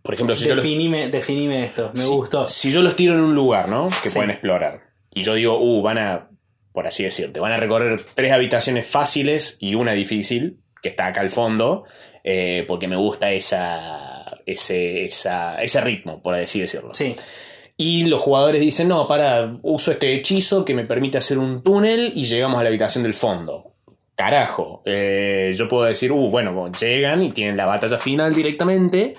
por 0.02 0.16
ejemplo, 0.16 0.36
si 0.36 0.46
yo 0.48 0.56
los- 0.56 0.64
Definime, 0.64 1.10
definime 1.10 1.64
esto, 1.66 1.92
me 1.94 2.02
si- 2.02 2.10
gustó. 2.10 2.48
Si 2.48 2.72
yo 2.72 2.82
los 2.82 2.96
tiro 2.96 3.14
en 3.14 3.20
un 3.22 3.36
lugar, 3.36 3.70
¿no? 3.70 3.90
Que 4.02 4.10
Sí. 4.10 4.16
pueden 4.16 4.32
explorar. 4.32 4.82
Y 5.14 5.22
yo 5.22 5.36
digo, 5.36 5.60
uh, 5.62 5.82
van 5.84 5.98
a, 6.00 6.30
por 6.74 6.88
así 6.88 7.04
decirte, 7.04 7.40
van 7.40 7.52
a 7.52 7.58
recorrer 7.58 8.02
tres 8.16 8.32
habitaciones 8.32 8.88
fáciles 8.88 9.58
y 9.60 9.76
una 9.76 9.94
difícil, 9.94 10.58
que 10.82 10.90
está 10.90 11.06
acá 11.08 11.22
al 11.22 11.30
fondo, 11.30 11.84
eh, 12.24 12.66
porque 12.68 12.88
me 12.88 12.96
gusta 12.96 13.32
esa, 13.32 14.40
ese, 14.48 15.06
esa, 15.06 15.62
ese 15.62 15.82
ritmo, 15.82 16.22
por 16.22 16.34
así 16.34 16.60
decirlo. 16.62 16.94
Sí. 16.96 17.16
Y 17.78 18.06
los 18.06 18.22
jugadores 18.22 18.60
dicen, 18.60 18.88
no, 18.88 19.08
para, 19.08 19.58
uso 19.62 19.92
este 19.92 20.16
hechizo 20.16 20.66
que 20.66 20.74
me 20.74 20.84
permite 20.86 21.18
hacer 21.20 21.38
un 21.38 21.62
túnel 21.64 22.12
y 22.16 22.24
llegamos 22.24 22.60
a 22.60 22.64
la 22.64 22.70
habitación 22.70 23.04
del 23.04 23.14
fondo. 23.14 23.76
Carajo, 24.20 24.82
eh, 24.84 25.54
yo 25.56 25.70
puedo 25.70 25.86
decir, 25.86 26.12
uh, 26.12 26.30
bueno, 26.30 26.70
llegan 26.74 27.24
y 27.24 27.32
tienen 27.32 27.56
la 27.56 27.66
batalla 27.66 27.98
final 27.98 28.36
directamente, 28.36 29.16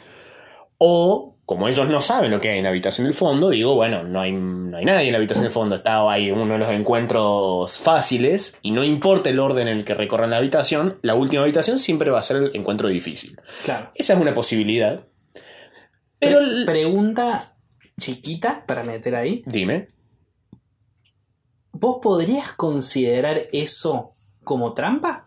o 0.77 1.39
como 1.47 1.67
ellos 1.69 1.89
no 1.89 2.03
saben 2.03 2.31
lo 2.31 2.39
que 2.39 2.51
hay 2.51 2.59
en 2.59 2.65
la 2.65 2.69
habitación 2.69 3.07
del 3.07 3.15
fondo, 3.15 3.49
digo, 3.49 3.75
bueno, 3.75 4.03
no 4.03 4.21
hay, 4.21 4.31
no 4.33 4.77
hay 4.77 4.85
nadie 4.85 5.07
en 5.07 5.13
la 5.13 5.17
habitación 5.17 5.45
del 5.45 5.53
fondo, 5.55 5.77
está 5.77 6.07
ahí 6.13 6.31
uno 6.31 6.53
de 6.53 6.59
los 6.59 6.71
encuentros 6.71 7.79
fáciles, 7.79 8.59
y 8.61 8.73
no 8.73 8.85
importa 8.85 9.31
el 9.31 9.41
orden 9.41 9.69
en 9.69 9.79
el 9.79 9.85
que 9.87 9.95
recorran 9.95 10.29
la 10.29 10.37
habitación, 10.37 10.99
la 11.01 11.15
última 11.15 11.45
habitación 11.45 11.79
siempre 11.79 12.11
va 12.11 12.19
a 12.19 12.23
ser 12.23 12.37
el 12.37 12.51
encuentro 12.55 12.87
difícil. 12.89 13.41
Claro. 13.65 13.91
Esa 13.95 14.13
es 14.13 14.21
una 14.21 14.35
posibilidad. 14.35 15.01
Pero, 16.19 16.41
Pre- 16.41 16.67
pregunta 16.67 17.55
chiquita 17.99 18.65
para 18.67 18.85
meter 18.85 19.17
ahí. 19.17 19.43
dime. 19.47 19.89
¿Vos 21.73 22.01
podrías 22.03 22.53
considerar 22.53 23.41
eso 23.53 24.13
como 24.51 24.73
trampa? 24.75 25.25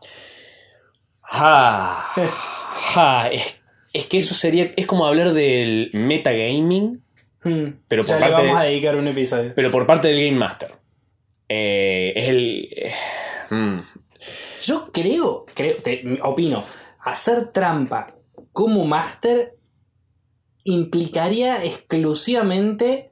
Ja, 1.22 2.06
ja, 2.94 3.28
es, 3.30 3.56
es 3.94 4.06
que 4.08 4.18
eso 4.18 4.34
sería, 4.34 4.72
es 4.76 4.86
como 4.86 5.06
hablar 5.06 5.34
del 5.34 5.90
metagaming, 5.94 7.02
Hmm, 7.46 7.80
Pero 7.90 8.04
ya 8.04 8.14
por 8.14 8.16
le 8.16 8.32
parte 8.32 8.42
vamos 8.48 8.58
de- 8.60 8.66
a 8.66 8.70
dedicar 8.70 8.96
un 8.96 9.08
episodio. 9.10 9.52
pero 9.56 9.70
por 9.72 9.86
parte 9.86 10.08
del 10.10 10.24
Game 10.26 10.38
Master. 10.38 10.76
Eh, 11.50 12.14
es 12.16 12.30
el... 12.30 12.70
eh, 12.72 12.94
mm, 13.50 13.80
Yo 14.62 14.90
creo, 14.94 15.46
creo, 15.54 15.76
te- 15.84 16.20
opino, 16.24 16.64
hacer 17.02 17.52
trampa 17.52 18.16
como 18.54 18.86
máster 18.86 19.58
implicaría 20.64 21.66
exclusivamente 21.66 23.12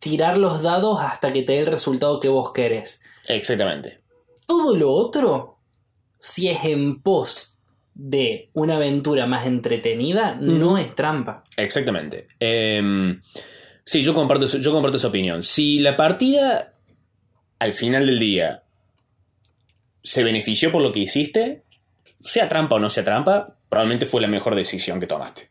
tirar 0.00 0.36
los 0.36 0.62
dados 0.62 1.00
hasta 1.00 1.32
que 1.32 1.42
te 1.42 1.52
dé 1.52 1.60
el 1.60 1.66
resultado 1.66 2.18
que 2.18 2.28
vos 2.28 2.52
querés. 2.52 3.00
Exactamente. 3.28 4.00
Todo 4.46 4.76
lo 4.76 4.90
otro, 4.92 5.58
si 6.18 6.48
es 6.48 6.64
en 6.64 7.02
pos 7.02 7.58
de 7.94 8.50
una 8.54 8.76
aventura 8.76 9.26
más 9.26 9.46
entretenida, 9.46 10.36
no 10.40 10.78
es 10.78 10.94
trampa. 10.94 11.44
Exactamente. 11.56 12.28
Em, 12.38 13.20
sí, 13.84 14.02
yo 14.02 14.14
comparto, 14.14 14.46
yo 14.46 14.72
comparto 14.72 14.96
esa 14.96 15.08
opinión. 15.08 15.42
Si 15.42 15.78
la 15.78 15.96
partida, 15.96 16.74
al 17.58 17.74
final 17.74 18.06
del 18.06 18.18
día, 18.18 18.62
se 20.02 20.24
benefició 20.24 20.72
por 20.72 20.82
lo 20.82 20.92
que 20.92 21.00
hiciste, 21.00 21.64
sea 22.22 22.48
trampa 22.48 22.76
o 22.76 22.78
no 22.78 22.90
sea 22.90 23.04
trampa, 23.04 23.56
probablemente 23.68 24.06
fue 24.06 24.20
la 24.20 24.28
mejor 24.28 24.54
decisión 24.54 25.00
que 25.00 25.06
tomaste. 25.06 25.50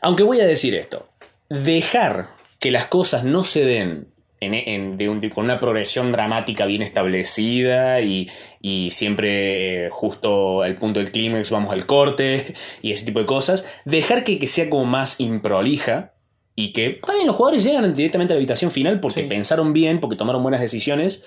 Aunque 0.00 0.22
voy 0.22 0.40
a 0.40 0.46
decir 0.46 0.74
esto, 0.74 1.08
dejar 1.48 2.30
que 2.58 2.70
las 2.70 2.86
cosas 2.86 3.24
no 3.24 3.44
se 3.44 3.64
den 3.64 4.08
en- 4.40 4.54
en- 4.54 4.96
de 4.96 5.08
un- 5.08 5.20
con 5.30 5.44
una 5.44 5.58
progresión 5.60 6.12
dramática 6.12 6.64
bien 6.66 6.82
establecida 6.82 8.00
y, 8.00 8.28
y 8.60 8.90
siempre 8.90 9.86
eh, 9.86 9.90
justo 9.90 10.62
al 10.62 10.76
punto 10.76 11.00
del 11.00 11.10
clímax 11.10 11.50
vamos 11.50 11.72
al 11.72 11.86
corte 11.86 12.54
y 12.82 12.92
ese 12.92 13.04
tipo 13.06 13.18
de 13.20 13.26
cosas, 13.26 13.66
dejar 13.84 14.24
que, 14.24 14.38
que 14.38 14.46
sea 14.46 14.68
como 14.70 14.84
más 14.84 15.20
improlija 15.20 16.12
y 16.54 16.72
que 16.72 16.98
también 17.06 17.26
los 17.26 17.36
jugadores 17.36 17.64
llegan 17.64 17.94
directamente 17.94 18.32
a 18.32 18.36
la 18.36 18.38
habitación 18.38 18.70
final 18.70 19.00
porque 19.00 19.22
Sí. 19.22 19.26
pensaron 19.28 19.72
bien, 19.72 20.00
porque 20.00 20.16
tomaron 20.16 20.42
buenas 20.42 20.60
decisiones, 20.60 21.24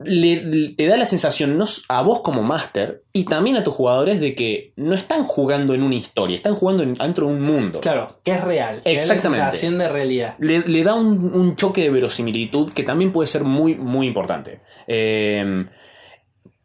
le- 0.00 0.42
le- 0.44 0.68
te 0.70 0.86
da 0.86 0.96
la 0.96 1.06
sensación 1.06 1.56
no 1.56 1.64
a 1.88 2.02
vos 2.02 2.20
como 2.22 2.42
máster 2.42 3.02
y 3.12 3.24
también 3.24 3.56
a 3.56 3.62
tus 3.64 3.74
jugadores 3.74 4.20
de 4.20 4.34
que 4.34 4.72
no 4.76 4.94
están 4.94 5.24
jugando 5.24 5.72
en 5.74 5.82
una 5.82 5.94
historia, 5.94 6.36
están 6.36 6.54
jugando 6.56 6.82
en- 6.82 6.94
dentro 6.94 7.26
de 7.28 7.32
un 7.34 7.42
mundo. 7.42 7.80
Claro, 7.80 8.18
que 8.24 8.32
es 8.32 8.40
real. 8.42 8.80
Exactamente. 8.84 9.38
La 9.44 9.52
sensación 9.52 9.78
de 9.78 9.88
realidad. 9.88 10.34
Le, 10.40 10.60
le 10.60 10.82
da 10.82 10.94
un, 10.94 11.32
un 11.34 11.56
choque 11.56 11.82
de 11.82 11.90
verosimilitud 11.90 12.72
que 12.72 12.82
también 12.82 13.12
puede 13.12 13.28
ser 13.28 13.44
muy, 13.44 13.76
muy 13.76 14.06
importante. 14.08 14.60
Eh, 14.88 15.64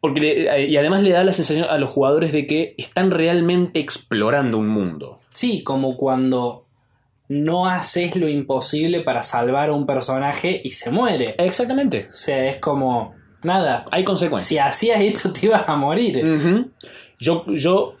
porque 0.00 0.20
le- 0.20 0.66
y 0.66 0.76
además 0.76 1.02
le 1.02 1.10
da 1.10 1.22
la 1.22 1.32
sensación 1.32 1.66
a 1.68 1.78
los 1.78 1.90
jugadores 1.90 2.32
de 2.32 2.46
que 2.46 2.74
están 2.78 3.10
realmente 3.10 3.80
explorando 3.80 4.58
un 4.58 4.68
mundo. 4.68 5.18
Sí, 5.34 5.62
como 5.62 5.96
cuando 5.96 6.64
no 7.28 7.66
haces 7.66 8.16
lo 8.16 8.26
imposible 8.28 9.00
para 9.02 9.22
salvar 9.22 9.68
a 9.68 9.72
un 9.74 9.86
personaje 9.86 10.60
y 10.64 10.70
se 10.70 10.90
muere. 10.90 11.36
Exactamente. 11.38 12.08
O 12.10 12.12
sea, 12.12 12.46
es 12.50 12.56
como, 12.56 13.14
nada, 13.42 13.84
Hay 13.90 14.04
consecuencias. 14.04 14.48
si 14.48 14.58
hacías 14.90 15.00
esto 15.00 15.32
te 15.32 15.46
ibas 15.46 15.68
a 15.68 15.76
morir. 15.76 16.68
Yo, 17.18 17.44
yo 17.48 17.94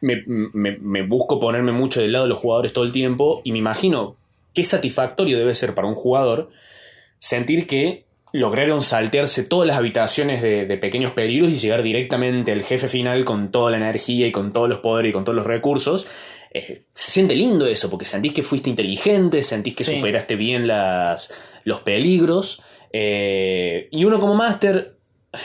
me, 0.00 0.22
me- 0.26 0.78
me 0.78 1.02
busco 1.02 1.38
ponerme 1.40 1.72
mucho 1.72 2.00
del 2.00 2.12
lado 2.12 2.24
de 2.24 2.30
los 2.30 2.38
jugadores 2.38 2.72
todo 2.72 2.84
el 2.84 2.92
tiempo 2.92 3.40
y 3.44 3.52
me 3.52 3.58
imagino 3.58 4.16
qué 4.54 4.64
satisfactorio 4.64 5.38
debe 5.38 5.54
ser 5.54 5.74
para 5.74 5.88
un 5.88 5.94
jugador 5.94 6.50
sentir 7.18 7.66
que 7.66 8.04
lograron 8.32 8.82
saltearse 8.82 9.44
todas 9.44 9.66
las 9.66 9.76
habitaciones 9.78 10.42
de, 10.42 10.66
de 10.66 10.76
pequeños 10.78 11.12
peligros 11.12 11.50
y 11.50 11.58
llegar 11.58 11.82
directamente 11.82 12.52
al 12.52 12.62
jefe 12.62 12.88
final 12.88 13.24
con 13.24 13.50
toda 13.50 13.70
la 13.70 13.78
energía 13.78 14.26
y 14.26 14.32
con 14.32 14.52
todos 14.52 14.68
los 14.68 14.78
poderes 14.80 15.10
y 15.10 15.12
con 15.12 15.24
todos 15.24 15.36
los 15.36 15.46
recursos. 15.46 16.06
Eh, 16.52 16.82
se 16.94 17.10
siente 17.10 17.34
lindo 17.34 17.66
eso, 17.66 17.88
porque 17.90 18.04
sentís 18.04 18.32
que 18.32 18.42
fuiste 18.42 18.68
inteligente, 18.70 19.42
sentís 19.42 19.74
que 19.74 19.84
Sí. 19.84 19.96
superaste 19.96 20.36
bien 20.36 20.66
las, 20.66 21.32
los 21.64 21.80
peligros. 21.82 22.62
Eh, 22.92 23.88
y 23.90 24.04
uno 24.04 24.20
como 24.20 24.34
máster, 24.34 24.96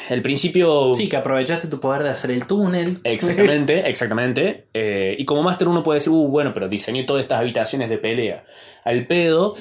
al 0.09 0.21
principio... 0.21 0.93
Sí, 0.95 1.09
que 1.09 1.17
aprovechaste 1.17 1.67
tu 1.67 1.79
poder 1.79 2.03
de 2.03 2.09
hacer 2.09 2.31
el 2.31 2.45
túnel. 2.45 2.99
Exactamente, 3.03 3.79
exactamente. 3.89 4.65
Eh, 4.73 5.15
y 5.17 5.25
como 5.25 5.43
máster 5.43 5.67
uno 5.67 5.83
puede 5.83 5.97
decir, 5.97 6.13
uh, 6.13 6.27
bueno, 6.27 6.53
pero 6.53 6.67
diseñé 6.67 7.03
todas 7.03 7.23
estas 7.23 7.39
habitaciones 7.39 7.89
de 7.89 7.97
pelea 7.97 8.45
al 8.83 9.05
pedo. 9.07 9.53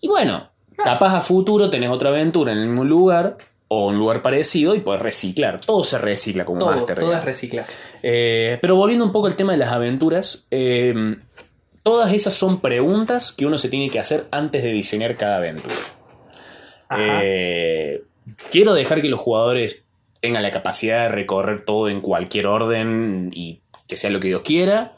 Y 0.00 0.08
bueno, 0.08 0.50
capaz 0.76 1.16
a 1.16 1.22
futuro 1.22 1.70
tenés 1.70 1.90
otra 1.90 2.10
aventura 2.10 2.52
en 2.52 2.58
el 2.58 2.66
mismo 2.66 2.84
lugar 2.84 3.36
o 3.68 3.88
un 3.88 3.98
lugar 3.98 4.22
parecido 4.22 4.74
y 4.74 4.80
puedes 4.80 5.02
reciclar. 5.02 5.60
Todo 5.60 5.84
se 5.84 5.98
recicla 5.98 6.44
como 6.44 6.60
todo, 6.60 6.70
máster. 6.72 6.98
todo 6.98 7.14
es 7.14 7.24
reciclaje. 7.24 7.72
Eh, 8.02 8.58
pero 8.60 8.76
volviendo 8.76 9.04
un 9.04 9.12
poco 9.12 9.26
al 9.26 9.36
tema 9.36 9.52
de 9.52 9.58
las 9.58 9.70
aventuras, 9.70 10.46
eh, 10.50 11.16
todas 11.82 12.12
esas 12.12 12.34
son 12.34 12.60
preguntas 12.60 13.32
que 13.32 13.46
uno 13.46 13.58
se 13.58 13.68
tiene 13.68 13.90
que 13.90 13.98
hacer 13.98 14.26
antes 14.30 14.62
de 14.62 14.72
diseñar 14.72 15.16
cada 15.16 15.36
aventura. 15.36 15.74
Eh, 16.96 18.02
quiero 18.50 18.74
dejar 18.74 19.02
que 19.02 19.08
los 19.08 19.20
jugadores 19.20 19.84
tengan 20.20 20.42
la 20.42 20.50
capacidad 20.50 21.02
de 21.02 21.08
recorrer 21.10 21.64
todo 21.64 21.88
en 21.88 22.00
cualquier 22.00 22.46
orden 22.46 23.30
y 23.34 23.60
que 23.86 23.96
sea 23.96 24.10
lo 24.10 24.20
que 24.20 24.28
Dios 24.28 24.42
quiera. 24.42 24.94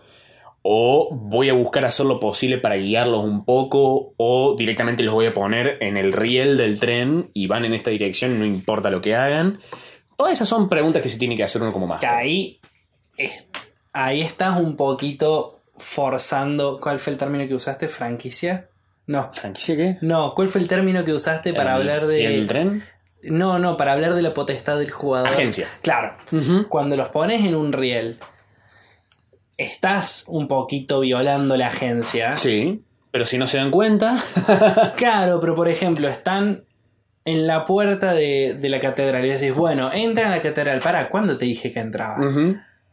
O 0.63 1.11
voy 1.13 1.49
a 1.49 1.53
buscar 1.53 1.85
hacer 1.85 2.07
lo 2.07 2.19
posible 2.19 2.59
para 2.59 2.77
guiarlos 2.77 3.25
un 3.25 3.45
poco. 3.45 4.15
O 4.17 4.57
directamente 4.57 5.03
los 5.03 5.15
voy 5.15 5.27
a 5.27 5.35
poner 5.35 5.79
en 5.81 5.97
el 5.97 6.13
riel 6.13 6.57
del 6.57 6.79
tren 6.81 7.31
y 7.35 7.47
van 7.47 7.65
en 7.65 7.75
esta 7.75 7.91
dirección, 7.91 8.39
no 8.39 8.45
importa 8.45 8.91
lo 8.91 9.01
que 9.01 9.15
hagan. 9.15 9.61
Todas 10.17 10.33
esas 10.33 10.49
son 10.49 10.69
preguntas 10.69 11.03
que 11.03 11.09
se 11.09 11.19
tiene 11.19 11.37
que 11.37 11.45
hacer 11.45 11.63
uno 11.63 11.73
como 11.73 11.87
máster. 11.87 12.09
ahí, 12.09 12.61
ahí 13.93 14.23
estás 14.23 14.59
un 14.59 14.77
poquito 14.77 15.61
forzando. 15.79 16.81
¿Cuál 16.81 16.99
fue 16.99 17.13
el 17.13 17.19
término 17.19 17.47
que 17.47 17.55
usaste? 17.55 17.89
¿Franquicia? 17.89 18.69
No. 19.07 19.31
¿Franquicia 19.33 19.77
qué? 19.77 19.99
No, 20.01 20.35
¿cuál 20.35 20.49
fue 20.49 20.61
el 20.61 20.69
término 20.69 21.05
que 21.05 21.13
usaste 21.13 21.53
para 21.55 21.71
¿El- 21.73 21.77
hablar 21.77 22.07
de. 22.07 22.25
¿El 22.27 22.47
tren? 22.47 22.83
No, 23.23 23.59
no, 23.59 23.77
para 23.77 23.93
hablar 23.93 24.15
de 24.15 24.23
la 24.23 24.33
potestad 24.35 24.79
del 24.79 24.91
jugador. 24.91 25.29
Agencia. 25.29 25.67
Claro. 25.83 26.17
Cuando 26.69 26.97
los 26.97 27.09
pones 27.09 27.45
en 27.45 27.55
un 27.57 27.73
riel, 27.73 28.19
estás 29.57 30.25
un 30.29 30.49
poquito 30.49 31.01
violando 31.01 31.57
la 31.57 31.69
agencia. 31.69 32.37
Sí. 32.37 32.83
Pero 33.11 33.25
si 33.25 33.39
no 33.39 33.47
se 33.47 33.59
dan 33.59 33.71
cuenta. 33.71 34.17
Claro, 34.97 35.41
pero 35.41 35.55
por 35.55 35.69
ejemplo, 35.69 36.09
están 36.09 36.65
en 37.25 37.47
la 37.47 37.65
puerta 37.65 38.13
de, 38.15 38.57
de 38.61 38.69
la 38.69 38.79
catedral 38.81 39.25
y 39.27 39.31
decís, 39.31 39.53
bueno, 39.55 39.91
entra 39.93 40.27
en 40.27 40.31
la 40.31 40.41
catedral. 40.41 40.81
Para, 40.81 41.09
¿cuándo 41.09 41.37
te 41.37 41.45
dije 41.47 41.71
que 41.73 41.81
entraba? 41.81 42.19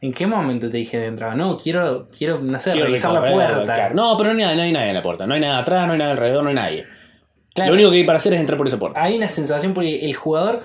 ¿En 0.04 0.12
qué 0.13 0.28
momento 0.28 0.70
te 0.70 0.78
dije 0.78 0.98
que 1.00 1.06
entraba? 1.06 1.34
No, 1.36 1.58
quiero, 1.58 2.10
quiero, 2.16 2.39
no 2.42 2.60
sé, 2.60 2.72
Quiero 2.72 2.88
revisar 2.88 3.13
la 3.13 3.26
puerta. 3.32 3.74
claro. 3.74 3.96
No, 3.96 4.18
pero 4.18 4.34
no 4.34 4.39
hay, 4.39 4.44
nadie- 4.46 4.56
no 4.58 4.62
hay 4.63 4.72
nadie 4.74 4.89
en 4.89 4.96
la 4.96 5.02
puerta. 5.02 5.26
No 5.26 5.34
hay 5.34 5.39
nada 5.39 5.60
atrás, 5.60 5.88
no 5.88 5.94
hay 5.94 6.00
nada 6.00 6.12
alrededor, 6.12 6.44
no 6.44 6.50
hay 6.50 6.56
nadie. 6.56 6.86
Claro. 7.56 7.70
Lo 7.72 7.76
único 7.76 7.92
que 7.92 7.98
hay 7.98 8.04
para 8.04 8.18
hacer 8.18 8.34
es 8.34 8.39
entrar 8.42 8.58
por 8.58 8.68
esa 8.68 8.78
puerta. 8.78 9.02
Hay 9.02 9.16
una 9.16 9.30
sensación 9.30 9.74
porque 9.74 10.04
el 10.06 10.13
jugador 10.16 10.62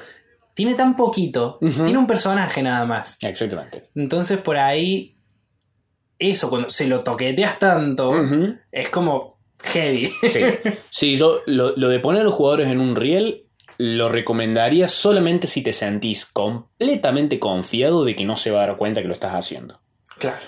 tiene 0.55 0.75
tan 0.75 0.97
poquito, 0.97 1.59
tiene 1.61 1.97
un 1.99 2.07
personaje 2.09 2.63
nada 2.63 2.85
más. 2.85 3.17
Exactamente. 3.23 3.85
Entonces 3.95 4.39
por 4.39 4.57
ahí, 4.57 5.17
eso, 6.19 6.51
cuando 6.51 6.69
se 6.69 6.89
lo 6.89 6.99
toqueteas 7.01 7.59
tanto, 7.61 8.13
es 8.73 8.89
como 8.89 9.39
heavy. 9.63 10.11
Sí. 10.29 10.41
Sí, 10.91 11.17
yo 11.17 11.43
lo, 11.47 11.77
lo 11.77 11.89
de 11.89 12.01
poner 12.01 12.23
a 12.23 12.25
los 12.25 12.35
jugadores 12.35 12.67
en 12.69 12.81
un 12.81 12.97
riel 12.97 13.45
lo 13.79 14.09
recomendaría 14.09 14.89
solamente 14.89 15.47
si 15.47 15.63
te 15.63 15.73
sentís 15.73 16.27
completamente 16.27 17.39
confiado 17.39 18.05
de 18.05 18.17
que 18.17 18.25
no 18.25 18.37
se 18.37 18.51
va 18.51 18.63
a 18.65 18.67
dar 18.67 18.77
cuenta 18.77 19.01
que 19.03 19.09
lo 19.09 19.15
estás 19.15 19.33
haciendo. 19.35 19.81
claro. 20.19 20.39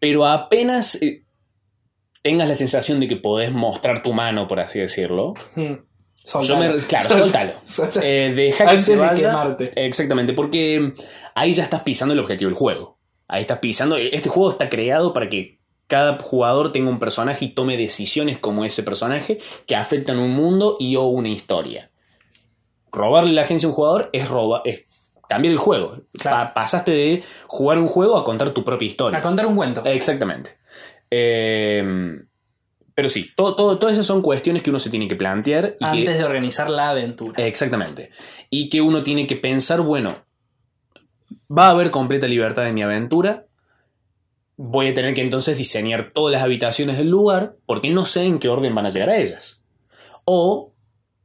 Pero 0.00 0.24
apenas 0.26 0.94
eh, 1.02 1.24
tengas 2.22 2.48
la 2.48 2.54
sensación 2.54 3.00
de 3.00 3.08
que 3.08 3.16
podés 3.16 3.50
mostrar 3.52 4.02
tu 4.02 4.12
mano, 4.12 4.46
por 4.46 4.60
así 4.60 4.78
decirlo, 4.78 5.34
Mm. 5.56 5.72
yo 5.72 5.78
Soltalo. 6.14 6.58
me, 6.76 6.80
claro, 6.82 7.08
Sol- 7.08 7.18
suéltalo. 7.18 7.52
soltalo. 7.66 8.06
Eh, 8.06 8.32
deja 8.34 8.64
que 8.64 8.70
Antes 8.70 8.84
se 8.86 8.92
de 8.92 8.98
vaya. 8.98 9.20
quemarte. 9.28 9.72
Exactamente, 9.86 10.32
porque 10.34 10.92
ahí 11.34 11.52
ya 11.52 11.64
estás 11.64 11.80
pisando 11.82 12.14
el 12.14 12.20
objetivo 12.20 12.48
del 12.48 12.56
juego. 12.58 12.98
Ahí 13.26 13.40
estás 13.42 13.58
pisando. 13.58 13.96
Este 13.96 14.28
juego 14.28 14.50
está 14.50 14.68
creado 14.68 15.12
para 15.12 15.28
que 15.28 15.58
cada 15.88 16.16
jugador 16.20 16.70
tenga 16.70 16.90
un 16.90 16.98
personaje 17.00 17.46
y 17.46 17.48
tome 17.54 17.76
decisiones 17.76 18.38
como 18.38 18.64
ese 18.64 18.82
personaje 18.84 19.38
que 19.66 19.74
afectan 19.74 20.18
un 20.20 20.30
mundo 20.30 20.76
y 20.78 20.94
o 20.96 21.02
una 21.04 21.28
historia. 21.28 21.87
Robarle 22.92 23.32
la 23.32 23.42
agencia 23.42 23.66
a 23.66 23.70
un 23.70 23.74
jugador 23.76 24.10
es 24.12 24.28
roba, 24.28 24.62
es 24.64 24.86
cambiar 25.28 25.52
el 25.52 25.58
juego. 25.58 26.00
Claro. 26.18 26.36
Pa- 26.48 26.54
pasaste 26.54 26.90
de 26.92 27.22
jugar 27.46 27.78
un 27.78 27.88
juego 27.88 28.16
a 28.16 28.24
contar 28.24 28.50
tu 28.50 28.64
propia 28.64 28.86
historia. 28.88 29.18
A 29.18 29.22
contar 29.22 29.46
un 29.46 29.56
cuento. 29.56 29.84
Exactamente. 29.84 30.56
Eh, 31.10 32.20
pero 32.94 33.08
sí, 33.08 33.30
todo, 33.36 33.54
todo- 33.54 33.78
todas 33.78 33.92
esas 33.94 34.06
son 34.06 34.22
cuestiones 34.22 34.62
que 34.62 34.70
uno 34.70 34.78
se 34.80 34.90
tiene 34.90 35.06
que 35.06 35.16
plantear 35.16 35.76
y 35.78 35.84
que- 35.84 35.90
antes 35.90 36.18
de 36.18 36.24
organizar 36.24 36.68
la 36.70 36.90
aventura. 36.90 37.44
Exactamente. 37.44 38.10
Y 38.50 38.68
que 38.70 38.80
uno 38.80 39.02
tiene 39.02 39.26
que 39.26 39.36
pensar, 39.36 39.80
bueno, 39.82 40.16
va 41.50 41.66
a 41.66 41.70
haber 41.70 41.90
completa 41.90 42.26
libertad 42.26 42.66
en 42.66 42.74
mi 42.74 42.82
aventura. 42.82 43.44
Voy 44.56 44.88
a 44.88 44.94
tener 44.94 45.14
que 45.14 45.20
entonces 45.20 45.56
diseñar 45.56 46.10
todas 46.12 46.32
las 46.32 46.42
habitaciones 46.42 46.98
del 46.98 47.08
lugar 47.08 47.54
porque 47.66 47.90
no 47.90 48.04
sé 48.04 48.24
en 48.24 48.38
qué 48.40 48.48
orden 48.48 48.74
van 48.74 48.86
a 48.86 48.90
llegar 48.90 49.10
a 49.10 49.18
ellas. 49.18 49.62
O 50.24 50.67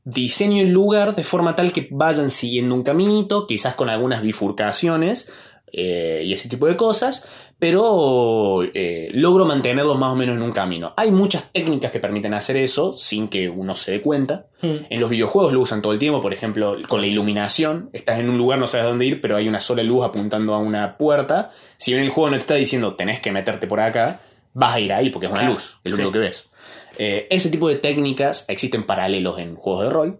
diseño 0.05 0.61
el 0.61 0.69
lugar 0.69 1.15
de 1.15 1.23
forma 1.23 1.55
tal 1.55 1.71
que 1.71 1.87
vayan 1.91 2.29
siguiendo 2.29 2.75
un 2.75 2.83
caminito, 2.83 3.47
quizás 3.47 3.75
con 3.75 3.89
algunas 3.89 4.21
bifurcaciones 4.21 5.31
eh, 5.71 6.21
y 6.25 6.33
ese 6.33 6.49
tipo 6.49 6.67
de 6.67 6.75
cosas, 6.77 7.27
pero 7.57 8.61
eh, 8.61 9.09
logro 9.13 9.45
mantenerlos 9.45 9.97
más 9.97 10.13
o 10.13 10.15
menos 10.15 10.35
en 10.35 10.43
un 10.43 10.51
camino. 10.51 10.93
Hay 10.97 11.11
muchas 11.11 11.51
técnicas 11.51 11.91
que 11.91 11.99
permiten 11.99 12.33
hacer 12.33 12.57
eso 12.57 12.95
sin 12.95 13.27
que 13.27 13.49
uno 13.49 13.75
se 13.75 13.93
dé 13.93 14.01
cuenta. 14.01 14.47
Mm. 14.61 14.75
En 14.89 15.01
los 15.01 15.09
videojuegos 15.09 15.53
lo 15.53 15.61
usan 15.61 15.81
todo 15.81 15.93
el 15.93 15.99
tiempo, 15.99 16.21
por 16.21 16.33
ejemplo, 16.33 16.77
con 16.87 17.01
la 17.01 17.07
iluminación. 17.07 17.89
Estás 17.93 18.19
en 18.19 18.29
un 18.29 18.37
lugar, 18.37 18.59
no 18.59 18.67
sabes 18.67 18.85
dónde 18.85 19.05
ir, 19.05 19.21
pero 19.21 19.37
hay 19.37 19.47
una 19.47 19.59
sola 19.59 19.81
luz 19.81 20.03
apuntando 20.03 20.53
a 20.53 20.59
una 20.59 20.97
puerta. 20.97 21.51
Si 21.77 21.91
bien 21.91 22.03
el 22.03 22.11
juego 22.11 22.29
no 22.29 22.35
te 22.35 22.41
está 22.41 22.55
diciendo 22.55 22.95
tenés 22.95 23.19
que 23.19 23.31
meterte 23.31 23.65
por 23.65 23.79
acá, 23.79 24.19
vas 24.53 24.75
a 24.75 24.79
ir 24.79 24.93
ahí 24.93 25.09
porque 25.09 25.25
es 25.25 25.31
una 25.31 25.43
luz, 25.43 25.79
es 25.83 25.91
lo 25.91 25.95
sí. 25.95 26.01
único 26.03 26.11
que 26.13 26.19
ves. 26.19 26.51
Eh, 26.97 27.27
ese 27.29 27.49
tipo 27.49 27.67
de 27.69 27.75
técnicas 27.75 28.45
existen 28.47 28.85
paralelos 28.85 29.39
en 29.39 29.55
juegos 29.55 29.83
de 29.85 29.89
rol. 29.89 30.19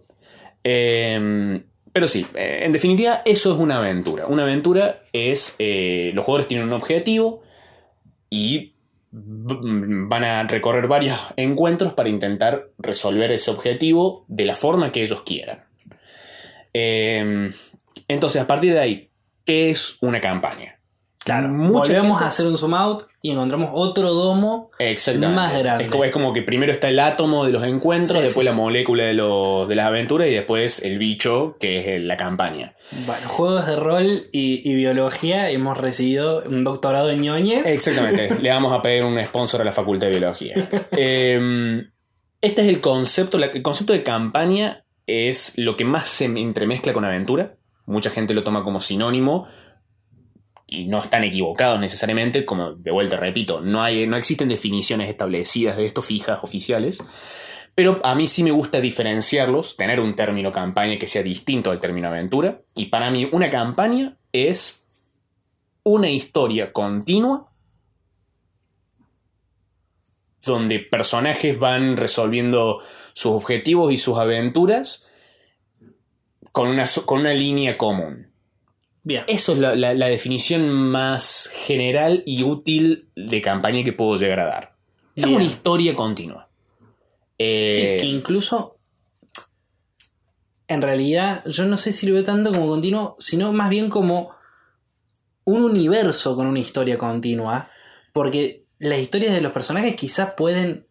Eh, 0.64 1.62
pero 1.92 2.08
sí, 2.08 2.26
eh, 2.34 2.60
en 2.62 2.72
definitiva, 2.72 3.22
eso 3.24 3.52
es 3.54 3.60
una 3.60 3.78
aventura. 3.78 4.26
Una 4.26 4.42
aventura 4.42 5.02
es. 5.12 5.54
eh, 5.58 6.10
los 6.14 6.24
jugadores 6.24 6.48
tienen 6.48 6.66
un 6.66 6.72
objetivo 6.72 7.42
y 8.30 8.74
v- 9.12 10.06
van 10.08 10.24
a 10.24 10.42
recorrer 10.44 10.88
varios 10.88 11.16
encuentros 11.36 11.92
para 11.92 12.08
intentar 12.08 12.70
resolver 12.78 13.30
ese 13.30 13.50
objetivo 13.52 14.24
de 14.26 14.44
la 14.46 14.56
forma 14.56 14.90
que 14.90 15.02
ellos 15.02 15.22
quieran. 15.22 15.64
Eh, 16.72 17.50
entonces, 18.08 18.42
a 18.42 18.46
partir 18.46 18.72
de 18.72 18.80
ahí, 18.80 19.10
¿qué 19.44 19.70
es 19.70 19.98
una 20.02 20.20
campaña? 20.20 20.80
Claro, 21.24 21.48
volvemos 21.48 21.84
gente- 22.18 22.24
a 22.24 22.28
hacer 22.28 22.46
un 22.46 22.58
zoom 22.58 22.74
out 22.74 23.04
y 23.22 23.30
encontramos 23.30 23.70
otro 23.72 24.12
domo. 24.12 24.70
Más 25.30 25.54
grande. 25.58 25.84
Es 25.84 25.90
como, 25.90 26.04
es 26.04 26.12
como 26.12 26.32
que 26.34 26.42
primero 26.42 26.70
está 26.70 26.88
el 26.90 26.98
átomo 27.00 27.46
de 27.46 27.52
los 27.52 27.64
encuentros, 27.64 28.18
Sí, 28.18 28.24
después 28.24 28.42
sí. 28.42 28.44
la 28.44 28.52
molécula 28.52 29.04
de, 29.04 29.14
los, 29.14 29.66
de 29.66 29.74
las 29.74 29.86
aventuras 29.86 30.28
y 30.28 30.32
después 30.32 30.82
el 30.84 30.98
bicho, 30.98 31.56
que 31.58 31.96
es 31.96 32.02
la 32.02 32.18
campaña. 32.18 32.74
Bueno, 33.06 33.26
juegos 33.28 33.66
de 33.66 33.76
rol 33.76 34.04
y, 34.32 34.70
y 34.70 34.74
biología. 34.74 35.48
Hemos 35.50 35.78
recibido 35.78 36.42
un 36.46 36.62
doctorado 36.62 37.10
en 37.10 37.22
ñoñez. 37.22 37.66
Exactamente. 37.66 38.34
Le 38.42 38.50
vamos 38.50 38.72
a 38.74 38.82
pedir 38.82 39.04
un 39.04 39.18
sponsor 39.26 39.62
a 39.62 39.64
la 39.64 39.72
Facultad 39.72 40.08
de 40.08 40.18
Biología. 40.18 40.54
Eh, 40.96 41.84
este 42.42 42.60
es 42.62 42.68
el 42.68 42.80
concepto. 42.82 43.38
el 43.38 43.62
concepto 43.62 43.94
de 43.94 44.02
campaña 44.02 44.84
es 45.06 45.54
lo 45.56 45.76
que 45.76 45.84
más 45.86 46.06
se 46.06 46.26
entremezcla 46.26 46.92
con 46.92 47.04
aventura. 47.06 47.54
Mucha 47.86 48.10
gente 48.10 48.34
lo 48.34 48.44
toma 48.44 48.62
como 48.64 48.80
sinónimo. 48.80 49.46
Y 50.74 50.86
no 50.86 51.02
están 51.02 51.24
equivocados 51.24 51.78
necesariamente, 51.80 52.44
como 52.44 52.74
de 52.74 52.90
vuelta 52.90 53.16
repito, 53.16 53.60
no, 53.60 53.82
hay, 53.82 54.06
no 54.06 54.16
existen 54.16 54.48
definiciones 54.48 55.08
establecidas 55.08 55.76
de 55.76 55.86
esto 55.86 56.02
fijas, 56.02 56.40
oficiales. 56.42 57.02
Pero 57.74 58.00
a 58.04 58.14
mí 58.14 58.28
sí 58.28 58.42
me 58.42 58.50
gusta 58.52 58.80
diferenciarlos, 58.80 59.76
tener 59.76 60.00
un 60.00 60.14
término 60.14 60.52
campaña 60.52 60.98
que 60.98 61.08
sea 61.08 61.22
distinto 61.22 61.70
al 61.70 61.80
término 61.80 62.08
aventura. 62.08 62.60
Y 62.74 62.86
para 62.86 63.10
mí 63.10 63.28
una 63.32 63.50
campaña 63.50 64.16
es 64.32 64.86
una 65.82 66.08
historia 66.08 66.72
continua 66.72 67.50
donde 70.44 70.78
personajes 70.78 71.58
van 71.58 71.96
resolviendo 71.96 72.80
sus 73.12 73.32
objetivos 73.32 73.92
y 73.92 73.96
sus 73.96 74.18
aventuras 74.18 75.08
con 76.52 76.68
una, 76.68 76.84
con 77.04 77.20
una 77.20 77.34
línea 77.34 77.78
común. 77.78 78.33
Bien. 79.04 79.24
Eso 79.28 79.52
es 79.52 79.58
la, 79.58 79.74
la- 79.76 79.94
la 79.94 80.06
definición 80.06 80.68
más 80.70 81.48
general 81.52 82.22
y 82.26 82.42
útil 82.42 83.08
de 83.14 83.40
campaña 83.42 83.84
que 83.84 83.92
puedo 83.92 84.16
llegar 84.16 84.40
a 84.40 84.46
dar. 84.46 84.74
Es 85.14 85.24
Bien. 85.26 85.36
una 85.36 85.44
historia 85.44 85.94
continua. 85.94 86.48
Eh, 87.38 87.96
Sí, 87.98 88.04
que 88.04 88.06
incluso. 88.10 88.78
En 90.66 90.80
realidad, 90.80 91.42
yo 91.46 91.66
no 91.66 91.76
sé 91.76 91.92
si 91.92 92.06
lo 92.06 92.14
veo 92.14 92.24
tanto 92.24 92.50
como 92.50 92.66
continuo, 92.68 93.16
sino 93.18 93.52
más 93.52 93.68
bien 93.68 93.90
como 93.90 94.30
un 95.44 95.62
universo 95.62 96.34
con 96.34 96.46
una 96.46 96.58
historia 96.60 96.96
continua. 96.96 97.68
Porque 98.14 98.64
las 98.78 98.98
historias 98.98 99.34
de 99.34 99.42
los 99.42 99.52
personajes 99.52 99.94
quizás 99.94 100.32
pueden 100.36 100.86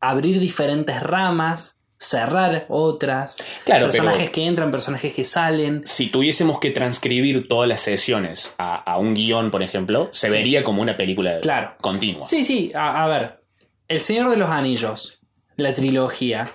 abrir 0.00 0.38
diferentes 0.40 1.02
ramas, 1.02 1.80
cerrar 2.02 2.66
otras. 2.68 3.36
Claro, 3.64 3.86
personajes 3.86 4.30
que 4.30 4.44
entran, 4.44 4.70
personajes 4.70 5.12
que 5.12 5.24
salen. 5.24 5.82
si 5.86 6.08
tuviésemos 6.08 6.58
que 6.58 6.70
transcribir 6.70 7.48
todas 7.48 7.68
las 7.68 7.80
sesiones 7.80 8.54
a, 8.58 8.74
a 8.76 8.98
un 8.98 9.14
guion, 9.14 9.50
por 9.50 9.62
ejemplo, 9.62 10.08
se 10.10 10.26
Sí. 10.28 10.32
vería 10.32 10.64
como 10.64 10.82
una 10.82 10.96
película 10.96 11.38
Claro. 11.40 11.74
continua. 11.80 12.26
Sí, 12.26 12.44
sí, 12.44 12.72
a, 12.74 13.04
a 13.04 13.08
ver. 13.08 13.40
El 13.88 14.00
Señor 14.00 14.30
de 14.30 14.36
los 14.36 14.50
Anillos, 14.50 15.20
la 15.56 15.72
trilogía, 15.72 16.52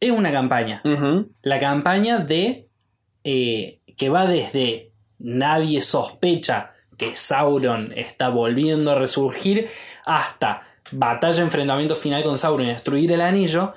es 0.00 0.10
una 0.10 0.32
campaña. 0.32 0.82
La 1.42 1.58
campaña 1.58 2.18
de. 2.18 2.66
eh, 3.24 3.80
que 3.96 4.08
va 4.08 4.26
desde 4.26 4.92
nadie 5.18 5.82
sospecha 5.82 6.72
que 6.96 7.16
Sauron 7.16 7.92
está 7.96 8.28
volviendo 8.28 8.92
a 8.92 8.94
resurgir 8.94 9.68
hasta 10.06 10.62
batalla, 10.92 11.42
enfrentamiento 11.42 11.94
final 11.96 12.22
con 12.22 12.38
Sauron 12.38 12.66
y 12.66 12.70
destruir 12.70 13.12
el 13.12 13.20
anillo. 13.20 13.74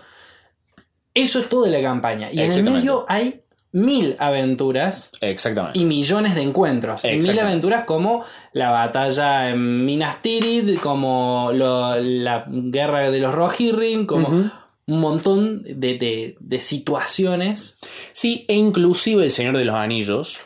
Eso 1.13 1.39
es 1.39 1.49
todo 1.49 1.63
de 1.65 1.71
la 1.71 1.81
campaña. 1.81 2.29
Y 2.31 2.39
en 2.41 2.51
el 2.53 2.63
medio 2.63 3.05
hay 3.07 3.41
mil 3.73 4.15
aventuras 4.19 5.11
Exactamente. 5.21 5.79
y 5.79 5.85
millones 5.85 6.35
de 6.35 6.41
encuentros. 6.41 7.03
Mil 7.05 7.39
aventuras 7.39 7.83
como 7.85 8.23
la 8.53 8.69
batalla 8.71 9.49
en 9.49 9.85
Minas 9.85 10.21
Tirith, 10.21 10.79
como 10.79 11.51
lo- 11.53 11.95
la 11.99 12.45
guerra 12.47 13.09
de 13.11 13.19
los 13.19 13.33
Rohirrim, 13.33 14.05
como 14.05 14.27
Ujú. 14.27 14.49
un 14.87 14.99
montón 14.99 15.63
de, 15.63 15.97
de- 15.97 16.35
de 16.39 16.59
situaciones. 16.59 17.77
Sí, 18.13 18.45
e 18.47 18.55
inclusive 18.55 19.23
El 19.23 19.31
Señor 19.31 19.57
de 19.57 19.65
los 19.65 19.75
Anillos, 19.75 20.39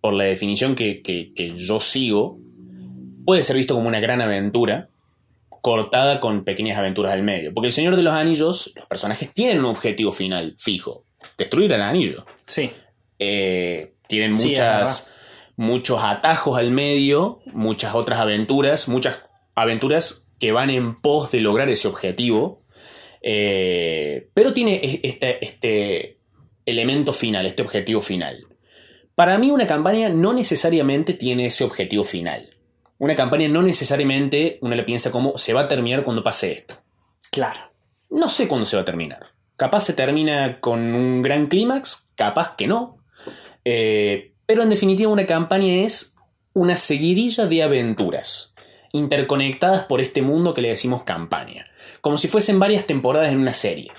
por 0.00 0.12
la 0.14 0.24
definición 0.24 0.74
que, 0.74 1.00
que- 1.02 1.32
que 1.34 1.54
yo 1.54 1.80
sigo, 1.80 2.38
puede 3.24 3.42
ser 3.42 3.56
visto 3.56 3.74
como 3.74 3.88
una 3.88 4.00
gran 4.00 4.20
aventura 4.20 4.88
cortada 5.62 6.20
con 6.20 6.44
pequeñas 6.44 6.76
aventuras 6.76 7.12
al 7.14 7.22
medio. 7.22 7.54
Porque 7.54 7.68
El 7.68 7.72
Señor 7.72 7.96
de 7.96 8.02
los 8.02 8.12
Anillos, 8.12 8.72
los 8.76 8.86
personajes 8.86 9.32
tienen 9.32 9.60
un 9.60 9.66
objetivo 9.66 10.12
final 10.12 10.56
fijo, 10.58 11.06
destruir 11.38 11.72
el 11.72 11.80
anillo. 11.80 12.26
Sí, 12.44 12.70
Eh, 13.18 13.94
tienen 14.08 14.36
Sí, 14.36 14.48
muchas, 14.48 15.08
muchos 15.56 16.00
atajos 16.02 16.58
al 16.58 16.72
medio, 16.72 17.40
muchas 17.46 17.94
otras 17.94 18.18
aventuras, 18.18 18.88
muchas 18.88 19.20
aventuras 19.54 20.26
que 20.40 20.50
van 20.50 20.70
en 20.70 21.00
pos 21.00 21.30
de 21.30 21.40
lograr 21.40 21.70
ese 21.70 21.86
objetivo. 21.86 22.64
Eh, 23.22 24.28
pero 24.34 24.52
tiene 24.52 25.00
este, 25.04 25.44
este 25.44 26.18
elemento 26.66 27.12
final, 27.12 27.46
este 27.46 27.62
objetivo 27.62 28.00
final. 28.00 28.46
Para 29.14 29.38
mí 29.38 29.52
una 29.52 29.68
campaña 29.68 30.08
no 30.08 30.32
necesariamente 30.32 31.14
tiene 31.14 31.46
ese 31.46 31.62
objetivo 31.62 32.02
final. 32.02 32.50
Una 33.02 33.16
campaña 33.16 33.48
no 33.48 33.62
necesariamente 33.62 34.58
uno 34.60 34.76
le 34.76 34.84
piensa 34.84 35.10
como 35.10 35.36
se 35.36 35.52
va 35.52 35.62
a 35.62 35.68
terminar 35.68 36.04
cuando 36.04 36.22
pase 36.22 36.52
esto. 36.52 36.76
claro. 37.32 37.58
No 38.10 38.28
sé 38.28 38.46
cuándo 38.46 38.64
se 38.64 38.76
va 38.76 38.82
a 38.82 38.84
terminar. 38.84 39.30
Capaz 39.56 39.80
se 39.80 39.92
termina 39.92 40.60
con 40.60 40.94
un 40.94 41.20
gran 41.20 41.48
clímax, 41.48 42.10
capaz 42.14 42.54
que 42.56 42.68
no. 42.68 42.98
Eh, 43.64 44.34
pero 44.46 44.62
en 44.62 44.70
definitiva 44.70 45.10
una 45.10 45.26
campaña 45.26 45.82
es 45.82 46.14
una 46.52 46.76
seguidilla 46.76 47.46
de 47.46 47.64
aventuras, 47.64 48.54
interconectadas 48.92 49.84
por 49.86 50.00
este 50.00 50.22
mundo 50.22 50.54
que 50.54 50.60
le 50.60 50.68
decimos 50.68 51.02
campaña. 51.02 51.66
Como 52.02 52.18
si 52.18 52.28
fuesen 52.28 52.60
varias 52.60 52.86
temporadas 52.86 53.32
en 53.32 53.40
una 53.40 53.54
serie. 53.54 53.90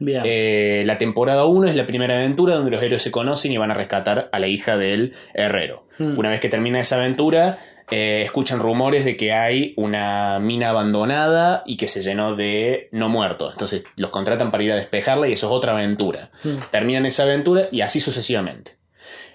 Bien. 0.00 0.22
Eh, 0.24 0.82
la 0.86 0.98
temporada 0.98 1.44
1 1.44 1.68
es 1.68 1.76
la 1.76 1.86
primera 1.86 2.16
aventura 2.16 2.56
donde 2.56 2.72
los 2.72 2.82
héroes 2.82 3.02
se 3.02 3.12
conocen 3.12 3.52
y 3.52 3.58
van 3.58 3.70
a 3.70 3.74
rescatar 3.74 4.28
a 4.32 4.38
la 4.40 4.48
hija 4.48 4.76
del 4.76 5.12
herrero. 5.34 5.86
Mm. 5.98 6.18
Una 6.18 6.30
vez 6.30 6.40
que 6.40 6.48
termina 6.48 6.80
esa 6.80 6.96
aventura, 6.96 7.58
eh, 7.90 8.22
escuchan 8.24 8.60
rumores 8.60 9.04
de 9.04 9.16
que 9.16 9.32
hay 9.32 9.74
una 9.76 10.38
mina 10.40 10.70
abandonada 10.70 11.62
y 11.66 11.76
que 11.76 11.88
se 11.88 12.00
llenó 12.02 12.34
de 12.36 12.88
no 12.92 13.08
muertos. 13.08 13.52
Entonces 13.52 13.82
los 13.96 14.10
contratan 14.10 14.50
para 14.50 14.62
ir 14.62 14.72
a 14.72 14.76
despejarla 14.76 15.28
y 15.28 15.32
eso 15.32 15.46
es 15.48 15.52
otra 15.52 15.72
aventura. 15.72 16.30
Mm. 16.44 16.56
Terminan 16.70 17.06
esa 17.06 17.24
aventura 17.24 17.68
y 17.72 17.80
así 17.80 18.00
sucesivamente. 18.00 18.76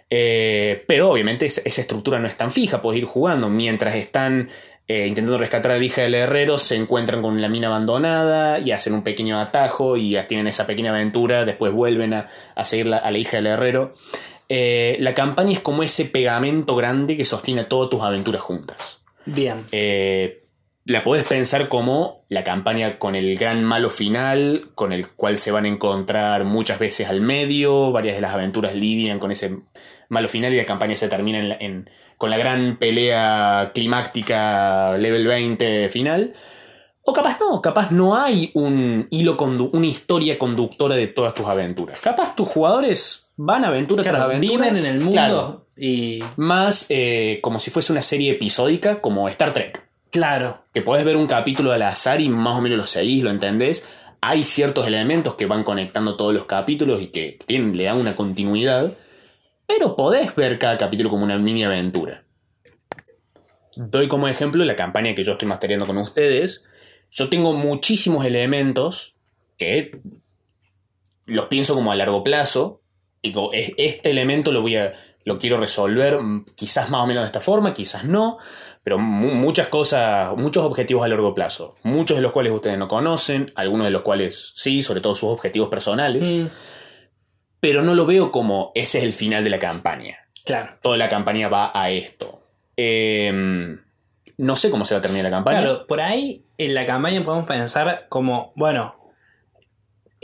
Eh, 0.10 0.84
pero 0.88 1.10
obviamente 1.12 1.46
esa, 1.48 1.62
esa 1.66 1.82
estructura 1.82 2.20
no 2.20 2.28
es 2.28 2.38
tan 2.38 2.52
fija, 2.52 2.82
puedes 2.82 3.00
ir 3.02 3.06
jugando. 3.06 3.50
Mientras 3.50 3.96
están 3.96 4.50
eh, 4.88 5.08
intentando 5.08 5.38
rescatar 5.40 5.72
a 5.72 5.78
la 5.78 5.84
hija 5.84 6.04
del 6.04 6.14
herrero, 6.14 6.58
se 6.60 6.76
encuentran 6.76 7.22
con 7.24 7.42
la 7.42 7.50
mina 7.50 7.68
abandonada 7.68 8.60
y 8.60 8.72
hacen 8.72 8.94
un 8.94 9.04
pequeño 9.04 9.40
atajo 9.40 9.98
y 9.98 10.16
tienen 10.28 10.46
esa 10.48 10.68
pequeña 10.68 10.92
aventura, 10.92 11.44
después 11.44 11.74
vuelven 11.74 12.14
a, 12.14 12.30
a 12.54 12.64
seguir 12.66 12.86
la- 12.88 12.98
a 12.98 13.10
la 13.10 13.18
hija 13.18 13.38
del 13.38 13.48
herrero. 13.48 13.94
Eh, 14.50 14.98
la 15.00 15.14
campaña 15.14 15.54
es 15.54 15.60
como 15.60 15.84
ese 15.84 16.06
pegamento 16.06 16.76
grande 16.76 17.18
que 17.18 17.26
sostiene 17.26 17.64
todas 17.64 17.90
tus 17.90 18.02
aventuras 18.02 18.42
juntas. 18.42 19.02
Bien. 19.26 19.66
Eh, 19.72 20.44
la 20.88 21.04
podés 21.04 21.24
pensar 21.24 21.68
como 21.68 22.26
la 22.30 22.44
campaña 22.44 23.00
con 23.00 23.16
el 23.16 23.38
gran 23.40 23.64
malo 23.64 23.90
final, 23.90 24.70
con 24.76 24.94
el 24.94 25.08
cual 25.10 25.40
se 25.40 25.52
van 25.52 25.66
a 25.66 25.70
encontrar 25.70 26.44
muchas 26.44 26.78
veces 26.78 27.08
al 27.10 27.22
medio, 27.22 27.92
varias 27.92 28.16
de 28.16 28.22
las 28.22 28.34
aventuras 28.34 28.76
lidian 28.76 29.18
con 29.18 29.32
ese 29.32 29.58
malo 30.10 30.28
final 30.28 30.54
y 30.54 30.58
la 30.58 30.66
campaña 30.66 30.96
se 30.96 31.08
termina 31.08 31.40
en 31.40 31.50
la- 31.50 31.58
en- 31.60 31.90
con 32.18 32.30
la 32.30 32.38
gran 32.38 32.78
pelea 32.78 33.72
climáctica 33.74 34.96
level 34.98 35.26
20 35.26 35.90
final. 35.90 36.34
O 37.04 37.14
capaz 37.14 37.40
no, 37.40 37.62
capaz 37.62 37.92
no 37.92 38.16
hay 38.18 38.52
un 38.54 39.08
hilo, 39.10 39.38
una 39.40 39.86
historia 39.86 40.38
conductora 40.38 40.96
de 40.96 41.08
todas 41.08 41.34
tus 41.34 41.46
aventuras. 41.48 42.00
Capaz 42.00 42.36
tus 42.36 42.48
jugadores 42.48 43.25
van 43.38 43.66
aventura 43.66 44.04
tras 44.04 44.14
Claro, 44.16 44.32
aventura. 44.32 44.66
viven 44.66 44.78
en 44.78 44.86
el 44.86 44.98
mundo 45.00 45.12
Claro, 45.12 45.66
y. 45.78 46.20
más 46.38 46.88
eh, 46.90 47.40
como 47.42 47.60
si 47.60 47.72
fuese 47.72 47.92
una 47.92 48.02
serie 48.02 48.32
episódica 48.32 49.02
como 49.02 49.28
Star 49.30 49.54
Trek 49.54 49.84
Claro. 50.12 50.64
que 50.74 50.82
podés 50.82 51.04
ver 51.06 51.18
un 51.18 51.28
capítulo 51.28 51.72
al 51.74 51.82
azar 51.82 52.22
y 52.22 52.30
más 52.30 52.58
o 52.58 52.62
menos 52.62 52.78
lo 52.78 52.88
seguís, 52.88 53.24
lo 53.24 53.30
entendés. 53.32 53.86
Hay 54.22 54.44
ciertos 54.44 54.88
elementos 54.88 55.36
que 55.36 55.46
van 55.46 55.64
conectando 55.64 56.16
todos 56.16 56.34
los 56.34 56.46
capítulos 56.46 57.02
y 57.02 57.08
que 57.08 57.38
tienen, 57.46 57.76
le 57.78 57.84
dan 57.84 57.98
una 57.98 58.16
continuidad, 58.16 58.94
pero 59.68 59.96
podés 59.96 60.34
ver 60.36 60.58
cada 60.58 60.78
capítulo 60.78 61.10
como 61.10 61.24
una 61.26 61.38
mini 61.38 61.64
aventura. 61.66 62.24
Doy 63.76 64.08
como 64.08 64.28
ejemplo 64.30 64.64
la 64.64 64.76
campaña 64.78 65.14
que 65.16 65.24
yo 65.24 65.34
estoy 65.34 65.48
mastereando 65.50 65.86
con 65.86 65.98
ustedes. 65.98 66.64
yo 67.12 67.30
tengo 67.30 67.54
muchísimos 67.54 68.26
elementos 68.26 69.16
que 69.58 70.00
los 71.26 71.46
pienso 71.48 71.76
como 71.76 71.92
a 71.92 71.96
largo 71.96 72.24
plazo. 72.24 72.82
Digo, 73.26 73.52
"Es- 73.54 73.74
este 73.78 74.10
elemento 74.12 74.52
lo 74.52 74.62
voy 74.62 74.76
a. 74.78 74.92
lo 75.28 75.40
quiero 75.40 75.58
resolver 75.58 76.20
mm, 76.22 76.46
quizás 76.56 76.90
más 76.92 77.02
o 77.02 77.08
menos 77.08 77.24
de 77.24 77.28
esta 77.28 77.42
forma, 77.42 77.74
quizás 77.74 78.04
no. 78.06 78.38
Pero 78.84 79.00
mu- 79.00 79.34
muchas 79.34 79.68
cosas, 79.70 80.38
muchos 80.38 80.64
objetivos 80.64 81.04
a 81.04 81.08
largo 81.08 81.34
plazo. 81.34 81.76
Muchos 81.82 82.18
de 82.18 82.22
los 82.22 82.32
cuales 82.32 82.54
ustedes 82.54 82.78
no 82.78 82.88
conocen, 82.88 83.52
algunos 83.56 83.86
de 83.88 83.92
los 83.92 84.04
cuales 84.04 84.52
sí, 84.54 84.84
sobre 84.84 85.02
todo 85.02 85.16
sus 85.16 85.30
objetivos 85.30 85.70
personales. 85.70 86.28
Mm, 86.28 86.46
Pero 87.60 87.82
no 87.82 87.96
lo 87.96 88.06
veo 88.06 88.32
como 88.32 88.72
ese 88.76 89.00
es 89.00 89.04
el 89.04 89.14
final 89.14 89.44
de 89.44 89.50
la 89.50 89.58
campaña. 89.60 90.18
claro. 90.46 90.74
Toda 90.84 90.98
la 90.98 91.10
campaña 91.10 91.48
va 91.48 91.72
a 91.74 91.90
esto. 91.90 92.44
Eh, 92.78 93.76
no 94.38 94.56
sé 94.56 94.70
cómo 94.70 94.86
se 94.86 94.94
va 94.94 95.00
a 95.00 95.02
terminar 95.02 95.24
la 95.24 95.32
campaña. 95.38 95.62
Claro, 95.62 95.88
por 95.88 96.02
ahí 96.02 96.46
en 96.60 96.76
la 96.76 96.86
campaña 96.86 97.24
podemos 97.26 97.48
pensar 97.48 98.06
como, 98.10 98.54
bueno, 98.56 98.94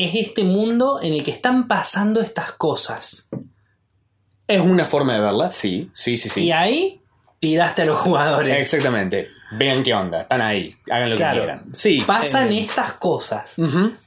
es 0.06 0.16
este 0.16 0.44
mundo 0.44 1.00
en 1.02 1.14
el 1.14 1.24
que 1.24 1.32
están 1.32 1.68
pasando 1.68 2.22
estas 2.22 2.52
cosas. 2.54 3.30
Es 4.48 4.62
una 4.62 4.86
forma 4.86 5.14
de 5.14 5.20
verla, 5.22 5.52
sí, 5.52 5.90
sí, 5.94 6.18
sí, 6.18 6.28
sí. 6.30 6.44
Y 6.46 6.52
ahí 6.52 7.02
tiraste 7.40 7.84
a 7.84 7.86
los 7.86 8.00
jugadores. 8.00 8.56
Exactamente. 8.60 9.28
Vean 9.54 9.84
qué 9.84 9.94
onda, 9.94 10.22
están 10.22 10.42
ahí, 10.42 10.74
hagan 10.90 11.10
lo 11.10 11.16
Claro. 11.16 11.34
que 11.34 11.40
quieran. 11.48 11.76
Sí. 11.76 12.04
Pasan 12.06 12.52
eh, 12.52 12.62
estas 12.62 12.94
cosas, 12.94 13.56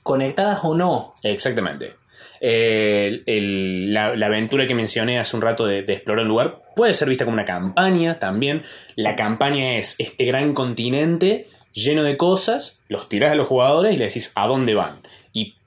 conectadas 0.02 0.60
o 0.62 0.74
no. 0.74 1.14
Exactamente. 1.22 1.96
Eh, 2.40 3.06
el- 3.08 3.22
el- 3.26 3.94
la, 3.94 4.14
la 4.16 4.26
aventura 4.26 4.66
que 4.66 4.74
mencioné 4.74 5.18
hace 5.18 5.34
un 5.36 5.42
rato 5.42 5.64
de, 5.66 5.82
de 5.82 5.94
explorar 5.94 6.24
un 6.24 6.28
lugar 6.28 6.60
puede 6.76 6.92
ser 6.92 7.08
vista 7.08 7.24
como 7.24 7.34
una 7.34 7.44
campaña 7.46 8.18
también. 8.18 8.62
La 8.96 9.16
campaña 9.16 9.78
es 9.78 9.96
este 9.98 10.24
gran 10.26 10.52
continente 10.52 11.48
lleno 11.72 12.02
de 12.04 12.16
cosas, 12.16 12.80
los 12.88 13.08
tirás 13.08 13.32
a 13.32 13.34
los 13.34 13.48
jugadores 13.48 13.94
y 13.94 13.96
le 13.96 14.04
decís 14.06 14.30
a 14.34 14.46
dónde 14.46 14.74
van. 14.74 15.00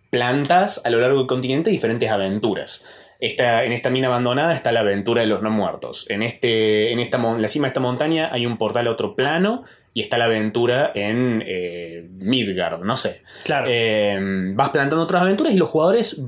Plantas 0.09 0.81
a 0.85 0.89
lo 0.89 0.99
largo 0.99 1.19
del 1.19 1.27
continente 1.27 1.69
diferentes 1.69 2.09
aventuras. 2.09 2.83
Esta, 3.19 3.63
en 3.63 3.71
esta 3.71 3.89
mina 3.89 4.07
abandonada 4.07 4.53
está 4.53 4.71
la 4.71 4.81
aventura 4.81 5.21
de 5.21 5.27
los 5.27 5.41
no 5.41 5.49
muertos. 5.49 6.05
En, 6.09 6.21
este, 6.21 6.91
en 6.91 6.99
esta, 6.99 7.17
la 7.17 7.47
cima 7.47 7.65
de 7.65 7.69
esta 7.69 7.79
montaña 7.79 8.29
hay 8.31 8.45
un 8.45 8.57
portal 8.57 8.87
a 8.87 8.91
otro 8.91 9.15
plano 9.15 9.63
y 9.93 10.01
está 10.01 10.19
la 10.19 10.25
aventura 10.25 10.91
en 10.93 11.43
eh, 11.45 12.05
Midgard, 12.09 12.83
no 12.83 12.95
sé. 12.95 13.23
Claro. 13.43 13.67
Eh, 13.69 14.17
vas 14.53 14.69
plantando 14.69 15.03
otras 15.03 15.23
aventuras 15.23 15.53
y 15.53 15.57
los 15.57 15.69
jugadores 15.69 16.21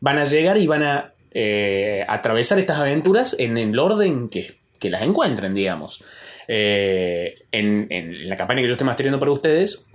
van 0.00 0.18
a 0.18 0.24
llegar 0.24 0.56
y 0.56 0.66
van 0.66 0.82
a 0.82 1.12
eh, 1.32 2.04
atravesar 2.08 2.58
estas 2.58 2.78
aventuras 2.78 3.36
en 3.38 3.58
el 3.58 3.78
orden 3.78 4.30
que, 4.30 4.56
que 4.78 4.88
las 4.88 5.02
encuentren, 5.02 5.54
digamos. 5.54 6.02
En, 6.48 7.86
en 7.90 8.28
la 8.28 8.36
campaña 8.36 8.62
que 8.62 8.66
yo 8.66 8.72
estoy 8.72 8.86
masteriando 8.86 9.18
para 9.18 9.30
ustedes, 9.30 9.86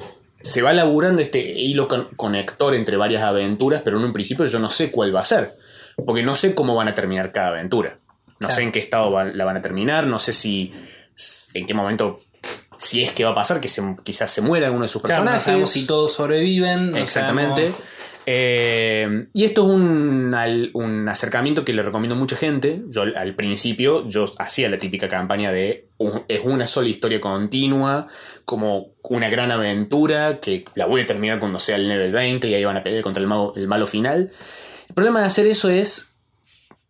se 0.48 0.62
va 0.62 0.72
elaborando 0.72 1.22
este 1.22 1.40
hilo 1.40 1.88
con- 1.88 2.10
conector 2.16 2.74
entre 2.74 2.98
varias 2.98 3.24
aventuras, 3.24 3.82
pero 3.84 3.98
en 3.98 4.06
un 4.06 4.14
principio 4.14 4.46
yo 4.46 4.60
no 4.60 4.70
sé 4.70 4.92
cuál 4.92 5.16
va 5.16 5.22
a 5.22 5.26
ser, 5.26 5.56
porque 6.06 6.24
no 6.24 6.36
sé 6.36 6.56
cómo 6.56 6.76
van 6.76 6.88
a 6.88 6.96
terminar 6.96 7.32
cada 7.32 7.50
aventura. 7.50 8.00
No 8.40 8.48
Claro. 8.48 8.56
sé 8.56 8.62
en 8.64 8.72
qué 8.72 8.80
estado 8.80 9.12
va- 9.12 9.26
la 9.26 9.46
van 9.46 9.58
a 9.58 9.62
terminar, 9.62 10.06
no 10.08 10.20
sé 10.20 10.32
si 10.34 10.72
en 11.54 11.66
qué 11.66 11.74
momento, 11.74 12.22
si 12.78 13.04
es 13.04 13.12
que 13.12 13.24
va 13.24 13.32
a 13.32 13.36
pasar, 13.36 13.60
que 13.60 13.68
se- 13.68 13.82
quizás 14.04 14.30
se 14.32 14.42
muera 14.42 14.68
alguno 14.68 14.84
de 14.84 14.90
sus 14.90 15.02
Claro, 15.02 15.24
no 15.24 15.32
personajes. 15.32 15.44
sabemos 15.44 15.70
si 15.72 15.88
todos 15.88 16.14
sobreviven. 16.14 16.92
no 16.92 16.98
Exactamente. 16.98 17.62
sabemos- 17.62 17.82
Eh, 18.30 19.28
y 19.34 19.46
esto 19.46 19.62
es 19.62 19.68
un, 19.74 20.36
un 20.74 21.10
acercamiento 21.10 21.64
que 21.64 21.72
le 21.74 21.82
recomiendo 21.82 22.14
a 22.16 22.20
mucha 22.20 22.36
gente. 22.36 22.82
Yo 22.90 23.02
al- 23.04 23.36
principio 23.36 24.06
yo 24.08 24.26
hacía 24.38 24.70
la 24.70 24.78
típica 24.78 25.08
campaña 25.08 25.52
de 25.52 25.87
es 26.28 26.42
una 26.44 26.68
sola 26.68 26.88
historia 26.90 27.20
continua, 27.20 28.08
como 28.46 28.94
una 29.04 29.30
gran 29.30 29.52
aventura 29.52 30.40
que 30.40 30.66
la 30.76 30.86
voy 30.86 31.02
a 31.02 31.06
terminar 31.06 31.40
cuando 31.40 31.60
sea 31.60 31.76
el 31.78 31.88
nivel 31.88 32.12
20 32.12 32.48
y 32.48 32.54
ahí 32.54 32.64
van 32.66 32.78
a 32.78 32.84
pelear 32.84 33.04
contra 33.04 33.22
el, 33.22 33.28
mago- 33.28 33.54
el 33.56 33.68
malo 33.68 33.88
final. 33.88 34.32
El 34.90 34.94
problema 34.96 35.20
de 35.22 35.26
hacer 35.26 35.48
eso 35.48 35.70
es, 35.70 36.16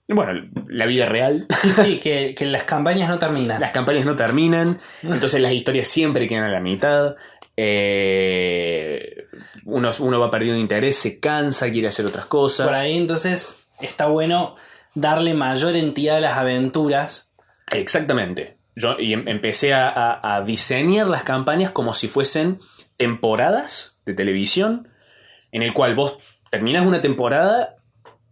bueno, 0.10 0.50
la 0.68 0.86
vida 0.86 1.06
real. 1.06 1.48
Sí, 1.62 1.70
sí, 1.72 2.00
que, 2.00 2.36
que 2.38 2.46
las 2.46 2.64
campañas 2.64 3.10
no 3.10 3.18
terminan. 3.20 3.60
Las 3.62 3.72
campañas 3.72 4.06
no 4.06 4.16
terminan, 4.16 4.80
entonces 5.02 5.42
las 5.42 5.52
historias 5.54 5.88
siempre 5.88 6.28
quedan 6.28 6.44
a 6.46 6.50
la 6.52 6.60
mitad. 6.60 7.16
Eh, 7.56 9.26
uno, 9.66 9.92
uno 10.00 10.20
va 10.20 10.30
perdiendo 10.30 10.60
interés, 10.60 10.98
se 10.98 11.20
cansa, 11.20 11.72
quiere 11.72 11.88
hacer 11.88 12.06
otras 12.06 12.26
cosas. 12.26 12.68
Por 12.68 12.76
ahí 12.76 12.98
entonces 12.98 13.58
está 13.82 14.08
bueno 14.08 14.56
darle 14.94 15.34
mayor 15.34 15.76
entidad 15.76 16.18
a 16.18 16.22
las 16.22 16.38
aventuras. 16.38 17.32
Exactamente. 17.72 18.57
Yo 18.80 18.96
y 19.00 19.14
em- 19.14 19.28
empecé 19.28 19.74
a, 19.74 19.90
a- 19.90 20.36
a 20.36 20.42
diseñar 20.44 21.08
las 21.08 21.24
campañas 21.24 21.72
como 21.72 21.94
si 21.96 22.08
fuesen 22.08 22.60
temporadas 22.96 23.98
de 24.06 24.14
televisión, 24.14 24.88
en 25.52 25.64
el 25.64 25.74
cual 25.74 25.96
vos 25.96 26.18
terminás 26.52 26.86
una 26.86 27.02
temporada 27.02 27.76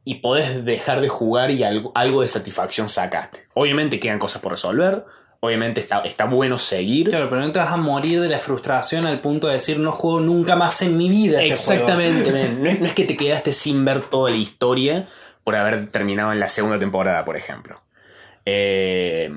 y 0.04 0.16
podés 0.16 0.64
dejar 0.64 1.02
de 1.02 1.10
jugar 1.10 1.50
y 1.50 1.64
algo, 1.64 1.92
algo 1.96 2.22
de 2.22 2.28
satisfacción 2.28 2.90
sacaste. 2.90 3.42
Obviamente 3.56 4.00
quedan 4.00 4.20
cosas 4.20 4.42
por 4.42 4.52
resolver, 4.52 5.04
obviamente 5.40 5.80
está, 5.82 6.02
está 6.02 6.26
bueno 6.26 6.60
seguir. 6.60 7.10
Claro, 7.10 7.28
pero 7.30 7.42
no 7.42 7.52
te 7.52 7.58
vas 7.60 7.72
a 7.72 7.78
morir 7.78 8.22
de 8.22 8.30
la 8.30 8.38
frustración 8.40 9.08
al 9.08 9.22
punto 9.22 9.48
de 9.48 9.54
decir 9.56 9.80
no 9.80 9.92
juego 9.92 10.20
nunca 10.20 10.56
más 10.56 10.82
en 10.84 10.96
mi 10.98 11.10
vida. 11.10 11.42
este 11.42 11.54
Exactamente, 11.54 12.30
juego". 12.30 12.38
men. 12.54 12.64
no, 12.64 12.70
es, 12.70 12.80
no 12.82 12.86
es 12.86 12.94
que 12.94 13.06
te 13.06 13.18
quedaste 13.18 13.52
sin 13.52 13.84
ver 13.84 14.02
toda 14.10 14.30
la 14.30 14.38
historia 14.38 15.08
por 15.44 15.56
haber 15.56 15.88
terminado 15.92 16.32
en 16.32 16.40
la 16.40 16.50
segunda 16.50 16.78
temporada, 16.78 17.26
por 17.26 17.36
ejemplo. 17.38 17.82
Eh, 18.46 19.32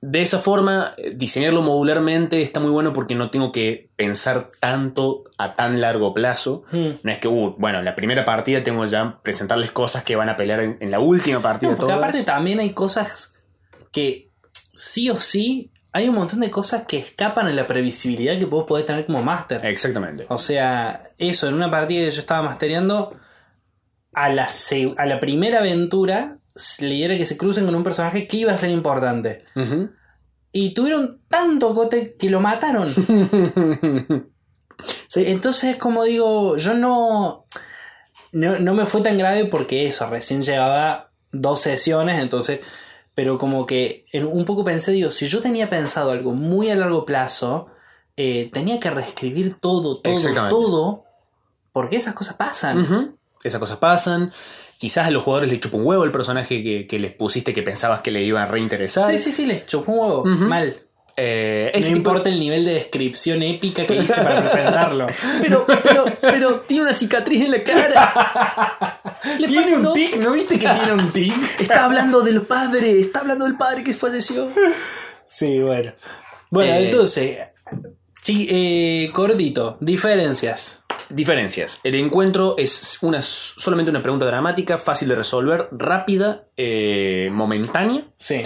de 0.00 0.22
esa 0.22 0.38
forma, 0.38 0.94
eh, 0.96 1.12
diseñarlo 1.14 1.62
modularmente 1.62 2.40
está 2.42 2.60
muy 2.60 2.70
bueno 2.70 2.92
porque 2.92 3.14
no 3.14 3.30
tengo 3.30 3.50
que 3.50 3.90
pensar 3.96 4.50
tanto 4.60 5.24
a 5.38 5.54
tan 5.54 5.80
largo 5.80 6.14
plazo. 6.14 6.62
Mm. 6.70 6.88
No 7.02 7.10
es 7.10 7.18
que, 7.18 7.28
uh, 7.28 7.54
bueno, 7.58 7.80
en 7.80 7.84
la 7.84 7.94
primera 7.94 8.24
partida 8.24 8.62
tengo 8.62 8.84
ya 8.86 9.18
presentarles 9.22 9.72
cosas 9.72 10.02
que 10.04 10.16
van 10.16 10.28
a 10.28 10.36
pelear 10.36 10.60
en, 10.60 10.76
en 10.80 10.90
la 10.90 11.00
última 11.00 11.40
partida. 11.40 11.70
No, 11.70 11.76
porque 11.76 11.92
todas. 11.92 12.02
aparte 12.02 12.24
también 12.24 12.60
hay 12.60 12.72
cosas 12.72 13.34
que 13.90 14.30
sí 14.72 15.10
o 15.10 15.20
sí 15.20 15.72
hay 15.92 16.08
un 16.08 16.14
montón 16.14 16.40
de 16.40 16.50
cosas 16.50 16.84
que 16.86 16.98
escapan 16.98 17.46
a 17.46 17.50
la 17.50 17.66
previsibilidad 17.66 18.38
que 18.38 18.44
vos 18.44 18.64
podés 18.66 18.86
tener 18.86 19.06
como 19.06 19.22
máster. 19.22 19.64
Exactamente. 19.64 20.26
O 20.28 20.38
sea, 20.38 21.10
eso, 21.18 21.48
en 21.48 21.54
una 21.54 21.70
partida 21.70 22.04
que 22.04 22.10
yo 22.10 22.20
estaba 22.20 22.42
mastereando, 22.42 23.16
a 24.12 24.28
la, 24.28 24.48
a 24.96 25.06
la 25.06 25.20
primera 25.20 25.58
aventura 25.58 26.37
le 26.80 26.94
diera 26.94 27.16
que 27.16 27.26
se 27.26 27.36
crucen 27.36 27.66
con 27.66 27.74
un 27.74 27.84
personaje 27.84 28.26
que 28.26 28.38
iba 28.38 28.52
a 28.52 28.58
ser 28.58 28.70
importante. 28.70 29.44
Y 30.52 30.74
tuvieron 30.74 31.20
tanto 31.28 31.74
cote 31.74 32.16
que 32.18 32.30
lo 32.30 32.40
mataron. 32.40 32.88
sí. 35.08 35.24
Entonces, 35.26 35.76
como 35.76 36.04
digo, 36.04 36.56
yo 36.56 36.74
no, 36.74 37.44
no. 38.32 38.58
No 38.58 38.74
me 38.74 38.86
fue 38.86 39.02
tan 39.02 39.18
grave 39.18 39.44
porque 39.44 39.86
eso, 39.86 40.08
recién 40.08 40.42
llevaba 40.42 41.10
dos 41.32 41.60
sesiones, 41.60 42.20
entonces. 42.20 42.60
Pero 43.14 43.36
como 43.36 43.66
que 43.66 44.06
un 44.14 44.44
poco 44.44 44.62
pensé, 44.64 44.92
digo, 44.92 45.10
si 45.10 45.26
yo 45.26 45.42
tenía 45.42 45.68
pensado 45.68 46.12
algo 46.12 46.32
muy 46.32 46.70
a 46.70 46.76
largo 46.76 47.04
plazo, 47.04 47.66
eh, 48.16 48.48
tenía 48.52 48.80
que 48.80 48.90
reescribir 48.90 49.58
todo, 49.60 50.00
todo, 50.00 50.48
todo, 50.48 51.04
porque 51.72 51.96
esas 51.96 52.14
cosas 52.14 52.36
pasan. 52.36 53.16
Esas 53.42 53.60
cosas 53.60 53.78
pasan. 53.78 54.32
Quizás 54.78 55.08
a 55.08 55.10
los 55.10 55.24
jugadores 55.24 55.50
les 55.50 55.60
chupa 55.60 55.76
un 55.76 55.84
huevo 55.84 56.04
el 56.04 56.12
personaje 56.12 56.62
que, 56.62 56.86
que 56.86 56.98
les 56.98 57.12
pusiste 57.12 57.52
que 57.52 57.62
pensabas 57.62 58.00
que 58.00 58.10
le 58.12 58.22
iba 58.22 58.42
a 58.42 58.46
reinteresar. 58.46 59.12
Sí, 59.12 59.18
sí, 59.18 59.32
sí, 59.32 59.44
les 59.46 59.66
chupó 59.66 59.92
un 59.92 59.98
huevo. 59.98 60.24
Mal. 60.24 60.74
Eh, 61.20 61.72
No 61.74 61.80
tipo- 61.80 61.96
importa 61.96 62.28
el 62.28 62.38
nivel 62.38 62.64
de 62.64 62.74
descripción 62.74 63.42
épica 63.42 63.84
que 63.84 63.96
hice 63.96 64.14
para 64.14 64.38
presentarlo. 64.40 65.08
Pero, 65.40 65.66
pero, 65.82 66.04
pero 66.20 66.60
tiene 66.60 66.84
una 66.84 66.92
cicatriz 66.92 67.42
en 67.42 67.50
la 67.50 67.64
cara. 67.64 69.10
Le 69.40 69.48
Tiene 69.48 69.76
un 69.78 69.92
tic, 69.94 70.16
¿no 70.16 70.30
viste 70.30 70.60
que 70.60 70.68
tiene 70.68 70.92
un 70.92 71.10
tic? 71.10 71.34
Está 71.60 71.84
hablando 71.86 72.20
del 72.22 72.42
padre. 72.42 73.00
Está 73.00 73.18
hablando 73.18 73.46
del 73.46 73.56
padre 73.56 73.82
que 73.82 73.92
falleció. 73.94 74.48
Sí, 75.26 75.58
bueno. 75.58 75.92
Bueno, 76.50 76.72
Eh, 76.72 76.84
entonces, 76.84 77.38
chi- 78.22 78.46
eh, 78.48 79.10
cortito, 79.12 79.76
diferencias. 79.80 80.80
Diferencias. 81.10 81.80
El 81.84 81.94
encuentro 81.94 82.54
es 82.58 82.98
una, 83.02 83.22
solamente 83.22 83.90
una 83.90 84.02
pregunta 84.02 84.26
dramática, 84.26 84.78
fácil 84.78 85.08
de 85.08 85.14
resolver, 85.14 85.68
rápida, 85.72 86.46
eh, 86.56 87.30
momentánea. 87.32 88.04
Sí. 88.18 88.42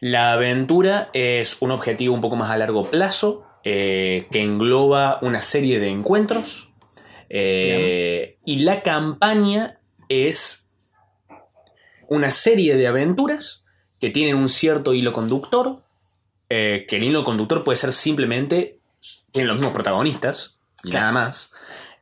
La 0.00 0.32
aventura 0.32 1.10
es 1.12 1.56
un 1.60 1.70
objetivo 1.70 2.14
un 2.14 2.20
poco 2.20 2.36
más 2.36 2.50
a 2.50 2.56
largo 2.56 2.90
plazo, 2.90 3.44
eh, 3.64 4.28
que 4.30 4.42
engloba 4.42 5.18
una 5.22 5.40
serie 5.40 5.80
de 5.80 5.88
encuentros. 5.88 6.72
Eh, 7.28 8.38
y 8.44 8.60
la 8.60 8.82
campaña 8.82 9.80
es 10.08 10.68
una 12.08 12.30
serie 12.30 12.76
de 12.76 12.86
aventuras 12.86 13.64
que 14.00 14.10
tienen 14.10 14.36
un 14.36 14.48
cierto 14.48 14.94
hilo 14.94 15.12
conductor, 15.12 15.82
eh, 16.48 16.86
que 16.88 16.96
el 16.96 17.04
hilo 17.04 17.24
conductor 17.24 17.64
puede 17.64 17.76
ser 17.76 17.92
simplemente, 17.92 18.78
tienen 19.32 19.48
los 19.48 19.56
mismos 19.56 19.74
protagonistas, 19.74 20.58
y 20.84 20.90
Claro. 20.90 21.06
nada 21.06 21.12
más, 21.12 21.52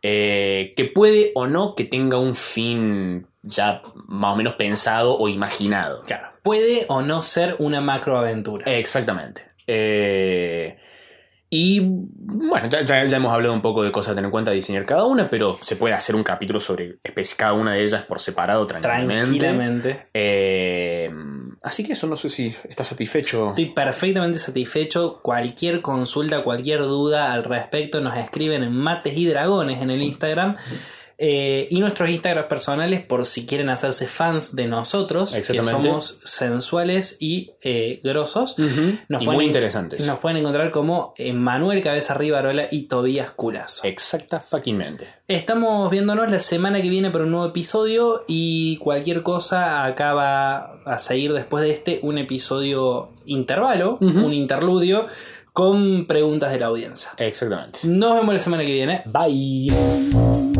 eh, 0.06 0.74
que 0.76 0.84
puede 0.84 1.32
o 1.34 1.46
no 1.46 1.74
que 1.74 1.84
tenga 1.84 2.18
un 2.18 2.34
fin 2.34 3.26
ya 3.42 3.80
más 4.06 4.34
o 4.34 4.36
menos 4.36 4.54
pensado 4.56 5.16
o 5.18 5.28
imaginado. 5.28 6.02
Claro. 6.02 6.28
Puede 6.42 6.84
o 6.88 7.00
no 7.00 7.22
ser 7.22 7.56
una 7.58 7.80
macroaventura. 7.80 8.64
Exactamente. 8.70 9.42
Eh, 9.66 10.76
Y 11.56 11.80
bueno, 11.84 12.68
ya, 12.68 12.84
ya- 12.84 13.04
ya 13.04 13.16
hemos 13.16 13.32
hablado 13.32 13.54
un 13.54 13.62
poco 13.62 13.84
de 13.84 13.92
cosas 13.92 14.10
a 14.12 14.14
tener 14.16 14.24
en 14.26 14.30
cuenta 14.32 14.50
de 14.50 14.56
diseñar 14.56 14.84
cada 14.84 15.04
una, 15.04 15.30
pero 15.30 15.56
se 15.62 15.76
puede 15.76 15.94
hacer 15.94 16.16
un 16.16 16.24
capítulo 16.24 16.58
sobre 16.58 16.96
cada 17.38 17.52
una 17.52 17.74
de 17.74 17.82
ellas 17.84 18.02
por 18.02 18.18
separado 18.18 18.66
tranquilamente. 18.66 19.22
Tranquilamente. 19.38 20.06
Eh, 20.12 20.83
así 21.64 21.82
que 21.82 21.94
eso, 21.94 22.06
no 22.06 22.16
sé 22.16 22.28
si 22.28 22.54
estás 22.68 22.88
satisfecho. 22.88 23.48
Estoy 23.48 23.66
perfectamente 23.66 24.38
satisfecho. 24.38 25.20
Cualquier 25.22 25.80
consulta, 25.80 26.44
cualquier 26.44 26.80
duda 26.80 27.32
al 27.32 27.44
respecto 27.44 28.00
nos 28.00 28.16
escriben 28.16 28.62
en 28.62 28.76
Mates 28.76 29.16
y 29.16 29.26
Dragones 29.26 29.82
en 29.82 29.90
el 29.90 30.02
Instagram. 30.02 30.56
Eh, 31.16 31.68
y 31.70 31.78
nuestros 31.80 32.08
Instagram 32.10 32.48
personales 32.48 33.02
por 33.02 33.24
si 33.24 33.46
quieren 33.46 33.68
hacerse 33.68 34.06
fans 34.06 34.56
de 34.56 34.66
nosotros, 34.66 35.34
que 35.34 35.62
somos 35.62 36.20
sensuales 36.24 37.16
y 37.20 37.52
eh, 37.62 38.00
grosos. 38.02 38.58
Nos 38.58 39.22
y 39.22 39.24
pueden- 39.24 39.34
muy 39.34 39.44
interesantes. 39.44 40.04
Nos 40.06 40.18
pueden 40.18 40.38
encontrar 40.38 40.70
como 40.70 41.14
eh, 41.16 41.32
Manuel 41.32 41.82
Cabeza 41.82 42.14
Rivarola 42.14 42.66
y 42.70 42.82
Tobías 42.88 43.30
Culazo. 43.30 43.86
Exacta 43.86 44.40
fucking 44.40 44.76
mente. 44.76 45.06
Estamos 45.28 45.90
viéndonos 45.90 46.30
la 46.30 46.40
semana 46.40 46.82
que 46.82 46.88
viene 46.90 47.10
para 47.10 47.24
un 47.24 47.30
nuevo 47.30 47.46
episodio 47.46 48.24
y 48.26 48.76
cualquier 48.78 49.22
cosa 49.22 49.84
acá 49.84 50.12
va 50.14 50.80
a 50.84 50.98
seguir 50.98 51.32
después 51.32 51.62
de 51.64 51.70
este 51.70 52.00
un 52.02 52.18
episodio 52.18 53.10
intervalo, 53.24 53.98
un 54.00 54.32
interludio 54.34 55.06
con 55.52 56.06
preguntas 56.06 56.50
de 56.52 56.58
la 56.58 56.66
audiencia. 56.66 57.12
Exactamente. 57.16 57.78
Nos 57.84 58.16
vemos 58.16 58.34
la 58.34 58.40
semana 58.40 58.64
que 58.64 58.72
viene. 58.72 59.02
Bye. 59.06 60.53